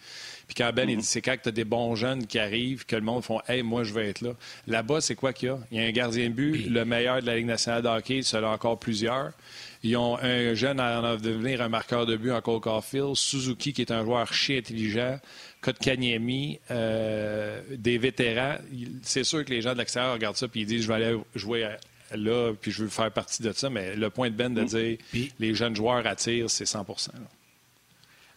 [0.46, 2.98] Puis quand Ben, il dit, c'est quand tu as des bons jeunes qui arrivent, que
[2.98, 4.32] le monde font, hey, moi, je vais être là.
[4.68, 5.60] Là-bas, c'est quoi qu'il y a?
[5.72, 8.22] Il y a un gardien de but, le meilleur de la Ligue nationale de hockey,
[8.34, 9.32] a encore plusieurs.
[9.84, 13.74] Ils ont un jeune à en devenir un marqueur de but en Cole Caulfield, Suzuki
[13.74, 15.20] qui est un joueur archi intelligent,
[15.62, 18.58] Kotkaniemi, euh, des vétérans.
[19.02, 21.18] C'est sûr que les gens de l'extérieur regardent ça et ils disent je vais aller
[21.36, 21.68] jouer
[22.16, 23.70] là puis je veux faire partie de ça.
[23.70, 24.98] Mais le point de Ben de dire
[25.40, 27.10] les jeunes joueurs attirent, c'est 100%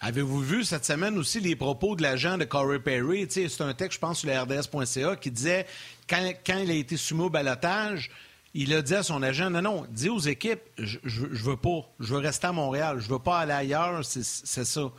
[0.01, 3.27] Avez-vous vu cette semaine aussi les propos de l'agent de Corey Perry?
[3.31, 5.67] C'est un texte, je pense, sur la RDS.ca qui disait
[6.09, 8.11] quand, quand il a été soumis au balotage,
[8.53, 11.89] il a dit à son agent Non, non, dis aux équipes, je, je, veux pas,
[11.99, 14.93] je veux rester à Montréal, je veux pas aller ailleurs, c'est ça.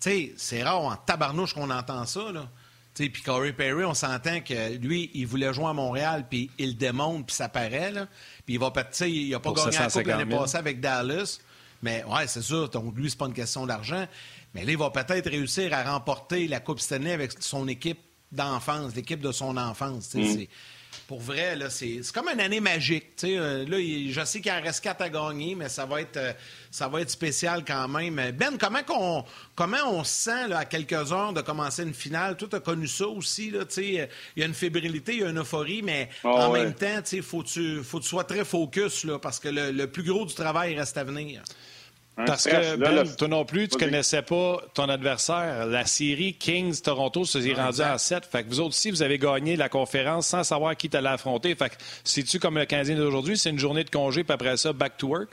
[0.00, 2.48] Tu sais, c'est rare en tabarnouche qu'on entend ça, là.
[2.94, 6.74] Puis Corey Perry, on s'entend que lui, il voulait jouer à Montréal, puis il le
[6.74, 7.92] démontre, puis ça paraît.
[8.46, 11.40] Puis il va sais, il n'a pas gagné la Coupe l'année passée avec Dallas.
[11.82, 14.06] Mais ouais, c'est sûr, donc lui, c'est pas une question d'argent.
[14.54, 17.98] Mais là, il va peut-être réussir à remporter la Coupe Stanley avec son équipe
[18.30, 20.14] d'enfance, l'équipe de son enfance.
[20.14, 20.44] Mm.
[21.14, 23.12] Pour vrai, c'est, comme une année magique.
[23.22, 26.32] Euh, là, je sais qu'il en reste quatre à gagner, mais ça va être, euh,
[26.72, 28.16] ça va être spécial quand même.
[28.32, 32.36] Ben, comment, on se sent à quelques heures de commencer une finale?
[32.36, 33.52] Toi, tu as connu ça aussi.
[33.52, 36.74] Là, il y a une fébrilité, il y a une euphorie, mais ah en même
[36.74, 39.86] temps, il faut que tu, faut que tu sois très focus là, parce que le
[39.86, 41.44] plus gros du travail reste à venir.
[42.16, 45.66] Parce que, Ben, toi non plus, tu connaissais pas ton adversaire.
[45.66, 48.24] La série Kings-Toronto se est rendue en 7.
[48.24, 51.54] Fait que vous autres aussi, vous avez gagné la conférence sans savoir qui t'allais affronter.
[51.56, 54.72] Fait que, c'est-tu comme le Canadien d'aujourd'hui, c'est une journée de congé, puis après ça,
[54.72, 55.30] back to work?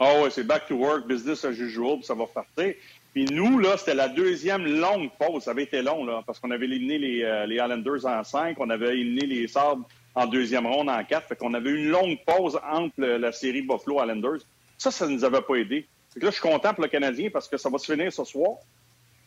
[0.00, 2.74] Ah oh, oui, c'est back to work, business as usual, puis ça va partir.
[3.12, 5.44] Puis nous, là, c'était la deuxième longue pause.
[5.44, 8.56] Ça avait été long, là, parce qu'on avait éliminé les, euh, les Islanders en 5,
[8.58, 11.28] on avait éliminé les Sabres en deuxième ronde en 4.
[11.28, 14.40] Fait qu'on avait une longue pause entre la série Buffalo-Islanders.
[14.78, 15.86] Ça, ça ne nous avait pas aidé.
[16.16, 18.58] Là, je suis content pour le Canadien parce que ça va se finir ce soir.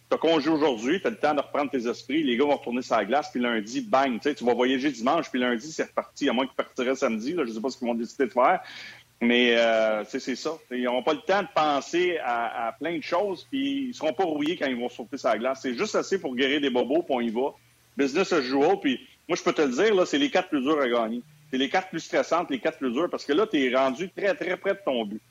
[0.10, 2.56] Tu as congé aujourd'hui, tu as le temps de reprendre tes esprits, les gars vont
[2.56, 6.30] retourner sur la glace, puis lundi, bang, tu vas voyager dimanche, puis lundi, c'est reparti,
[6.30, 8.32] à moins qu'ils partiraient samedi, là, je ne sais pas ce qu'ils vont décider de
[8.32, 8.62] faire.
[9.20, 10.52] Mais euh, c'est ça.
[10.72, 14.24] Ils n'auront pas le temps de penser à, plein de choses, puis ils seront pas
[14.24, 15.60] rouillés quand ils vont sauter sur la glace.
[15.62, 17.54] C'est juste assez pour guérir des bobos, puis on y va.
[17.98, 20.62] Business as usual, puis moi, je peux te le dire, là, c'est les quatre plus
[20.62, 21.22] durs à gagner.
[21.52, 24.10] C'est les quatre plus stressantes, les quatre plus dures, parce que là, tu es rendu
[24.10, 25.22] très, très près de ton but.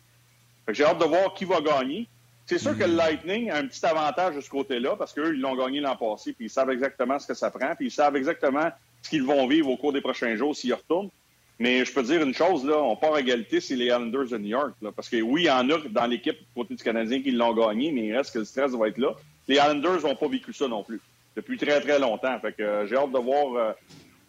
[0.69, 2.09] J'ai hâte de voir qui va gagner.
[2.47, 2.95] C'est sûr que le.
[2.95, 6.33] Lightning a un petit avantage de ce côté-là parce qu'eux, ils l'ont gagné l'an passé,
[6.33, 8.71] puis ils savent exactement ce que ça prend, puis ils savent exactement
[9.03, 11.11] ce qu'ils vont vivre au cours des prochains jours s'ils retournent.
[11.59, 14.39] Mais je peux dire une chose, là, on part à égalité, c'est les Islanders de
[14.39, 14.75] New York.
[14.95, 17.93] parce que oui, il y en a dans l'équipe côté du Canadien qui l'ont gagné,
[17.93, 19.15] mais il reste que le stress va être là.
[19.49, 21.01] Les Islanders n'ont pas vécu ça non plus,
[21.35, 22.39] depuis très, très longtemps.
[22.41, 23.73] Fait que euh, j'ai hâte de voir euh,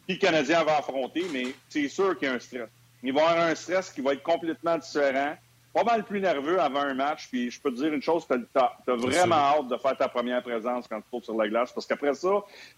[0.08, 2.70] qui le Canadien va affronter, mais c'est sûr qu'il y a un stress.
[3.04, 5.36] Il va y avoir un stress qui va être complètement différent
[5.78, 7.28] pas mal plus nerveux avant un match.
[7.30, 10.42] Puis je peux te dire une chose, tu as, vraiment hâte de faire ta première
[10.42, 11.72] présence quand tu sautes sur la glace.
[11.72, 12.30] Parce qu'après ça,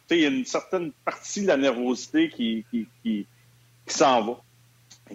[0.09, 3.25] il y a une certaine partie de la nervosité qui, qui, qui,
[3.87, 4.41] s'en va.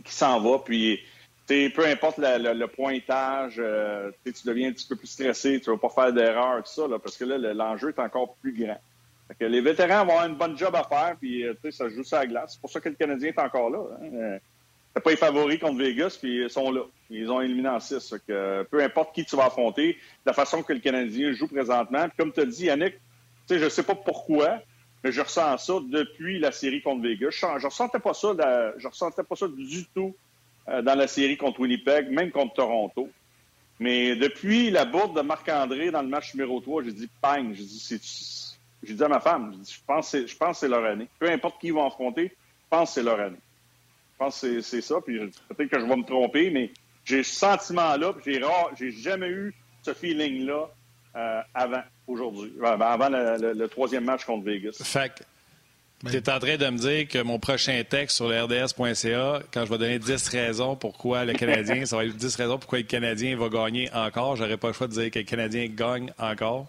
[0.03, 0.61] Qui s'en va.
[0.61, 1.01] Puis
[1.47, 5.81] peu importe le, pointage, euh, tu deviens un petit peu plus stressé, tu ne vas
[5.81, 8.79] pas faire d'erreur, tout ça, là, parce que là, l'enjeu est encore plus grand.
[9.39, 12.27] les vétérans vont avoir une bonne job à faire, puis euh, ça joue ça à
[12.27, 12.55] glace.
[12.55, 13.81] C'est pour ça que le Canadien est encore là.
[14.01, 14.39] Hein.
[14.97, 16.83] Euh, pas les favoris contre Vegas, puis ils sont là.
[17.11, 18.15] Ils ont éliminé en 6.
[18.27, 22.09] Que, peu importe qui tu vas affronter, la façon que le Canadien joue présentement.
[22.09, 22.95] Puis comme tu as dit, Yannick,
[23.49, 24.61] je ne sais pas pourquoi,
[25.03, 27.31] mais je ressens ça depuis la série contre Vegas.
[27.31, 28.35] Je, ne ressentais pas ça,
[28.77, 30.15] je ressentais pas ça du tout
[30.69, 33.09] euh, dans la série contre Winnipeg, même contre Toronto.
[33.81, 37.65] Mais depuis la bourde de Marc-André dans le match numéro 3, j'ai dit bang, j'ai
[37.65, 41.09] dit, j'ai dit à ma femme, je pense que c'est leur année.
[41.19, 43.37] Peu importe qui ils vont affronter, je pense que c'est leur année.
[44.15, 44.97] Je pense que c'est ça.
[45.05, 46.71] Puis peut-être que je vais me tromper, mais
[47.05, 48.15] j'ai ce sentiment-là.
[48.25, 48.41] J'ai
[48.79, 50.69] j'ai jamais eu ce feeling-là
[51.17, 54.81] euh, avant aujourd'hui, avant le, troisième match contre Vegas.
[54.83, 55.25] Fait
[56.11, 59.65] tu es en train de me dire que mon prochain texte sur le RDS.ca, quand
[59.65, 62.85] je vais donner 10 raisons pourquoi le Canadien, ça va être 10 raisons pourquoi le
[62.85, 66.67] Canadien va gagner encore, j'aurais pas le choix de dire que le Canadien gagne encore?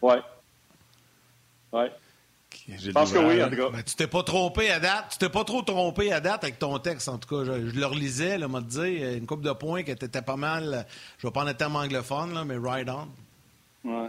[0.00, 0.20] Ouais.
[1.72, 1.90] Ouais.
[2.68, 3.70] Je pense que oui, en tout cas.
[3.70, 5.06] Ben, tu t'es pas trompé à date.
[5.12, 7.44] Tu t'es pas trop trompé à date avec ton texte, en tout cas.
[7.44, 10.86] Je, le relisais, là, m'a dit, une coupe de points qui était pas mal.
[11.18, 13.08] Je vais pas en être tellement anglophone, là, mais ride on.
[13.88, 14.08] Ouais.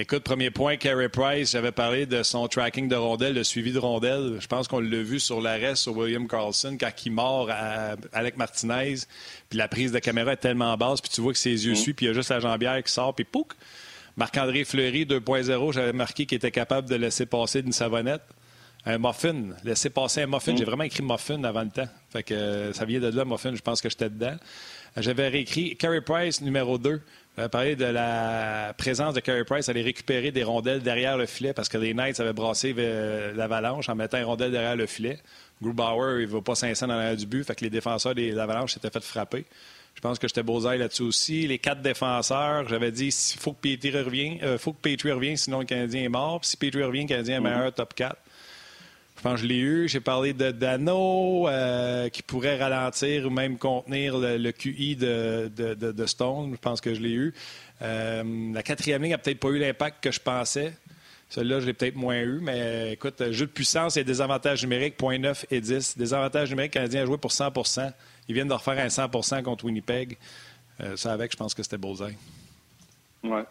[0.00, 3.80] Écoute, premier point, Carey Price, j'avais parlé de son tracking de rondelles, le suivi de
[3.80, 4.36] rondelles.
[4.38, 8.36] Je pense qu'on l'a vu sur l'arrêt sur William Carlson quand il mord à Alec
[8.36, 8.94] Martinez.
[9.50, 11.76] Puis la prise de caméra est tellement basse, puis tu vois que ses yeux mm.
[11.76, 13.54] suivent, puis il y a juste la jambière qui sort, puis pouc!
[14.18, 18.22] Marc-André Fleury, 2.0, j'avais marqué qu'il était capable de laisser passer d'une savonnette.
[18.84, 20.56] Un muffin, laisser passer un muffin.
[20.56, 20.66] J'ai mm.
[20.66, 21.86] vraiment écrit muffin avant le temps.
[22.10, 24.34] Fait que euh, ça vient de là, muffin, je pense que j'étais dedans.
[24.96, 27.00] J'avais réécrit Carey Price, numéro 2.
[27.36, 31.52] J'avais parlé de la présence de Carey Price, aller récupérer des rondelles derrière le filet
[31.52, 32.74] parce que les Knights avaient brassé
[33.36, 35.20] l'avalanche en mettant une rondelle derrière le filet.
[35.62, 38.36] Grubauer, il ne va pas 500 dans l'air du but, fait que les défenseurs des
[38.36, 39.44] avalanches s'étaient fait frapper.
[39.98, 41.48] Je pense que j'étais beau là-dessus aussi.
[41.48, 45.36] Les quatre défenseurs, j'avais dit il faut que Petrie revienne, euh, faut que Petrie revienne,
[45.36, 46.38] sinon le Canadien est mort.
[46.38, 48.16] Puis si Petrie revient, le Canadien est meilleur top 4.
[49.16, 49.88] Je pense que je l'ai eu.
[49.88, 56.06] J'ai parlé de Dano, euh, qui pourrait ralentir ou même contenir le, QI de, de,
[56.06, 56.52] Stone.
[56.52, 57.34] Je pense que je l'ai eu.
[57.82, 60.74] Euh, la quatrième ligne n'a peut-être pas eu l'impact que je pensais.
[61.28, 64.94] Celui-là, je l'ai peut-être moins eu, mais écoute, jeu de puissance et des avantages numériques,
[64.96, 65.98] 0.9 et 10.
[65.98, 67.50] Des avantages numériques, le Canadien a joué pour 100
[68.28, 70.16] Ils viennent de refaire un 100% contre Winnipeg.
[70.80, 72.16] Euh, ça avec, je pense que c'était Bullseye.
[73.24, 73.44] Ouais.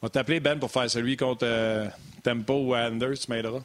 [0.00, 1.90] On va t'appeler, Ben, pour faire celui contre
[2.22, 3.62] Tempo ou Anders, tu m'aideras.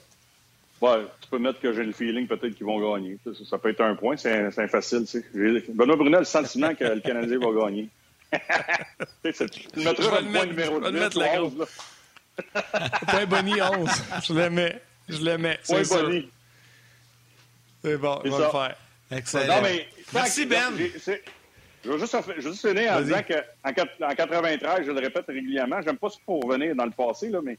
[0.80, 3.18] Ouais, tu peux mettre que j'ai le feeling peut-être qu'ils vont gagner.
[3.49, 5.05] Ça, peut être un point, c'est facile.
[5.05, 5.63] Tu sais.
[5.70, 7.89] Benoît Brunel, le sentiment que le Canadien va gagner.
[8.32, 9.32] tu
[9.76, 10.91] le mettras le point numéro 2.
[10.91, 11.53] mettre la grosse.
[13.07, 13.89] Point Bonnie 11.
[14.24, 14.82] Je le mets.
[15.09, 15.59] Je le mets.
[15.65, 16.30] Point Bonnie.
[17.84, 18.76] C'est bon, on va le faire.
[19.12, 19.55] Excellent.
[19.55, 20.74] Non, mais, Merci, Ben.
[21.84, 25.26] Je veux juste, je veux juste finir en disant qu'en en 93, je le répète
[25.28, 27.58] régulièrement, j'aime pas ce pour revenir dans le passé, là, mais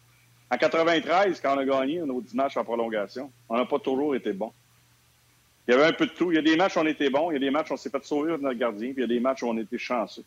[0.50, 4.14] en 93, quand on a gagné nos 10 matchs en prolongation, on n'a pas toujours
[4.14, 4.52] été bon.
[5.66, 6.32] Il y avait un peu de tout.
[6.32, 7.74] Il y a des matchs où on était bon, il y a des matchs où
[7.74, 9.56] on s'est fait sauver de notre gardien, puis il y a des matchs où on
[9.58, 10.24] était chanceux.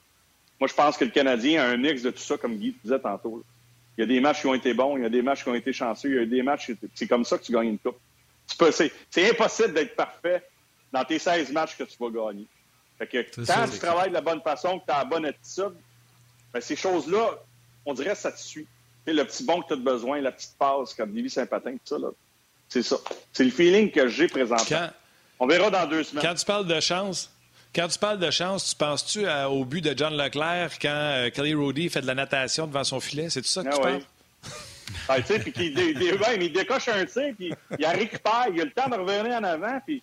[0.59, 2.99] Moi, je pense que le Canadien a un mix de tout ça, comme Guy disait
[2.99, 3.43] tantôt.
[3.97, 5.49] Il y a des matchs qui ont été bons, il y a des matchs qui
[5.49, 7.79] ont été chanceux, il y a des matchs, c'est comme ça que tu gagnes une
[7.79, 7.97] coupe.
[9.09, 10.43] C'est impossible d'être parfait
[10.91, 12.47] dans tes 16 matchs que tu vas gagner.
[12.97, 15.73] Fait que quand tu travailles de la bonne façon, que tu as la bonne attitude,
[16.53, 17.39] ben, ces choses-là,
[17.85, 18.67] on dirait que ça te suit
[19.07, 21.97] le petit bon que tu as besoin, la petite passe comme Davy Saint-Patin, tout ça,
[21.97, 22.09] là.
[22.69, 22.97] C'est ça.
[23.33, 24.89] C'est le feeling que j'ai présentement.
[25.39, 26.23] On verra dans deux semaines.
[26.23, 27.29] Quand tu parles de chance,
[27.75, 31.53] quand tu parles de chance, tu penses-tu au but de John Leclerc quand euh, Kelly
[31.53, 33.29] Roddy fait de la natation devant son filet?
[33.29, 34.01] C'est tout ça que ah tu parles?
[35.09, 38.71] ah, tu sais, puis il, il, décoche un tir, puis il récupère, il a le
[38.71, 40.01] temps de revenir en avant, puis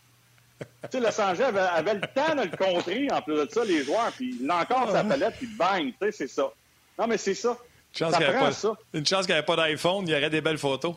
[0.58, 3.64] tu sais, Los Angeles avait, avait, le temps de le contrer, en plus de ça,
[3.64, 6.50] les joueurs, puis il a encore sa palette, puis bang, tu sais, c'est ça.
[6.98, 7.56] Non, mais c'est ça.
[8.00, 10.94] Une chance qu'il n'y avait pas d'iPhone, il y aurait des belles photos.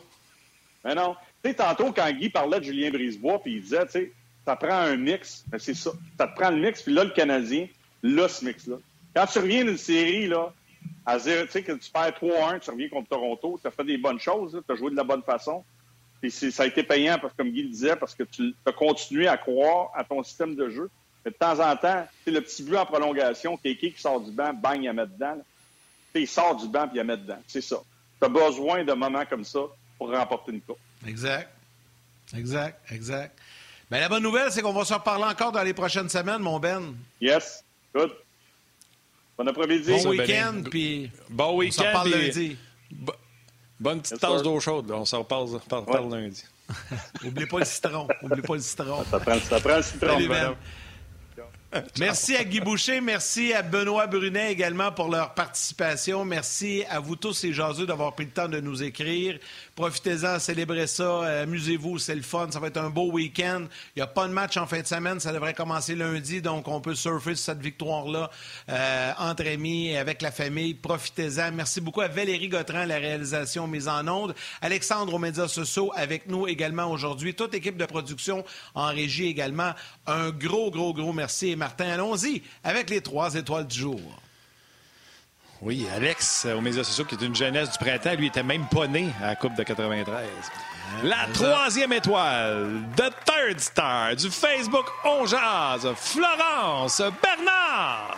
[0.83, 1.15] Mais non.
[1.43, 4.11] Tu sais, tantôt, quand Guy parlait de Julien Brisebois, puis il disait, tu sais,
[4.45, 5.43] ça prend un mix.
[5.47, 5.91] Ben, c'est ça.
[6.17, 7.67] Ça te prend le mix, puis là, le Canadien,
[8.03, 8.77] là, ce mix-là.
[9.15, 10.53] Quand tu reviens d'une série, là,
[11.05, 13.83] à zéro, tu sais, que tu perds 3-1, tu reviens contre Toronto, tu as fait
[13.83, 15.63] des bonnes choses, tu as joué de la bonne façon.
[16.21, 19.27] Puis ça a été payant, parce, comme Guy le disait, parce que tu as continué
[19.27, 20.89] à croire à ton système de jeu.
[21.25, 24.31] Mais de temps en temps, c'est le petit but en prolongation, Kéké qui sort du
[24.31, 25.37] banc, bang, il a mettre dedans
[26.19, 27.41] il sort du banc et il met dedans.
[27.47, 27.77] C'est ça.
[28.19, 29.59] Tu as besoin de moments comme ça
[29.97, 30.77] pour remporter une coupe.
[31.07, 31.49] Exact.
[32.35, 33.37] Exact, exact.
[33.89, 36.59] Mais la bonne nouvelle, c'est qu'on va se reparler encore dans les prochaines semaines, mon
[36.59, 36.95] Ben.
[37.19, 37.63] Yes.
[37.93, 38.11] Good.
[39.37, 39.91] Bon après-midi.
[39.91, 41.11] Bon week-end, puis.
[41.29, 41.81] Bon week-end.
[41.81, 42.57] On s'en parle lundi.
[43.81, 44.91] Bonne petite tasse d'eau chaude.
[44.91, 46.45] On s'en parle, parle, lundi.
[47.25, 48.07] Oublie pas le citron.
[48.21, 49.03] Oublie pas le citron.
[49.09, 50.07] Ça prend, ça prend le citron.
[50.07, 50.29] Salut,
[51.99, 56.25] Merci à Guy Boucher, merci à Benoît Brunet également pour leur participation.
[56.25, 59.39] Merci à vous tous et jaseux d'avoir pris le temps de nous écrire.
[59.75, 63.67] Profitez-en, célébrez ça, amusez-vous, c'est le fun, ça va être un beau week-end.
[63.95, 66.67] Il n'y a pas de match en fin de semaine, ça devrait commencer lundi, donc
[66.67, 68.29] on peut surfer sur cette victoire-là
[68.67, 70.73] euh, entre amis et avec la famille.
[70.73, 71.53] Profitez-en.
[71.53, 74.35] Merci beaucoup à Valérie Gautran, la réalisation mise en onde.
[74.61, 77.33] Alexandre aux médias sociaux avec nous également aujourd'hui.
[77.33, 78.43] Toute équipe de production
[78.75, 79.71] en régie également.
[80.05, 81.55] Un gros, gros, gros merci.
[81.61, 84.01] Martin, allons-y avec les trois étoiles du jour.
[85.61, 88.87] Oui, Alex, aux médias sociaux, qui est une jeunesse du printemps, lui était même pas
[88.87, 90.25] né à la Coupe de 93.
[91.03, 98.17] La troisième étoile, The Third Star du Facebook On Florence Bernard.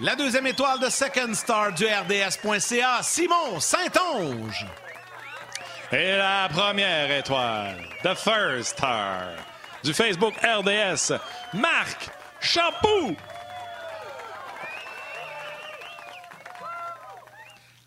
[0.00, 4.66] La deuxième étoile de Second Star du RDS.ca, Simon Saint-Onge.
[5.92, 9.36] Et la première étoile, The First Star
[9.86, 11.12] du Facebook RDS,
[11.54, 12.10] Marc
[12.40, 13.14] Champoux.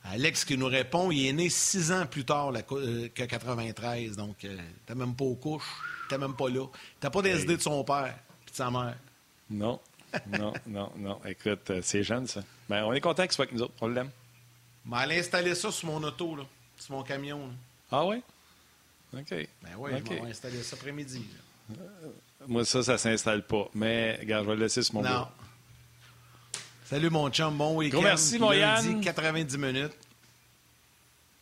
[0.05, 4.45] Alex qui nous répond, il est né six ans plus tard euh, que 93, donc
[4.45, 5.69] euh, t'es même pas aux couches,
[6.07, 6.67] t'es même pas là.
[7.01, 8.15] T'as pas des idées de son père
[8.47, 8.95] et de sa mère.
[9.49, 9.81] Non,
[10.39, 11.19] non, non, non.
[11.25, 12.41] Écoute, euh, c'est jeune, ça.
[12.69, 13.73] Ben, on est content qu'il soit avec nous autres.
[13.81, 14.09] On l'aime.
[14.85, 16.43] Mais allez installer ça sur mon auto, là,
[16.77, 17.49] sur mon camion.
[17.91, 18.23] Ah oui?
[19.13, 19.31] OK.
[19.31, 20.15] Ben oui, okay.
[20.15, 21.25] je vais installer ça après-midi.
[22.47, 23.69] Moi, ça, ça s'installe pas.
[23.73, 25.27] Mais, regarde, je vais le laisser sur mon Non.
[26.85, 27.55] Salut, mon chum.
[27.55, 28.01] Bon week-end.
[28.01, 29.01] merci, mon Yann.
[29.01, 29.93] 90 minutes.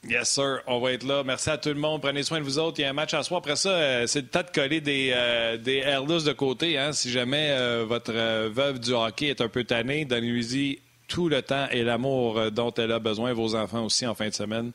[0.07, 0.61] Yes, sir.
[0.67, 1.23] On va être là.
[1.23, 2.01] Merci à tout le monde.
[2.01, 2.79] Prenez soin de vous autres.
[2.79, 3.39] Il y a un match à soir.
[3.39, 6.77] Après ça, euh, c'est le temps de coller des, euh, des de côté.
[6.77, 6.93] Hein.
[6.93, 8.13] Si jamais euh, votre
[8.47, 12.91] veuve du hockey est un peu tannée, donnez-lui tout le temps et l'amour dont elle
[12.91, 13.33] a besoin.
[13.33, 14.71] Vos enfants aussi en fin de semaine.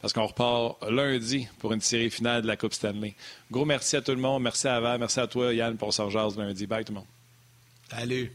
[0.00, 3.14] Parce qu'on repart lundi pour une série finale de la Coupe Stanley.
[3.50, 4.42] Gros merci à tout le monde.
[4.42, 4.98] Merci à Val.
[4.98, 6.02] Merci à toi, Yann, pour ce
[6.38, 6.66] lundi.
[6.66, 7.06] Bye, tout le monde.
[7.90, 8.32] Salut.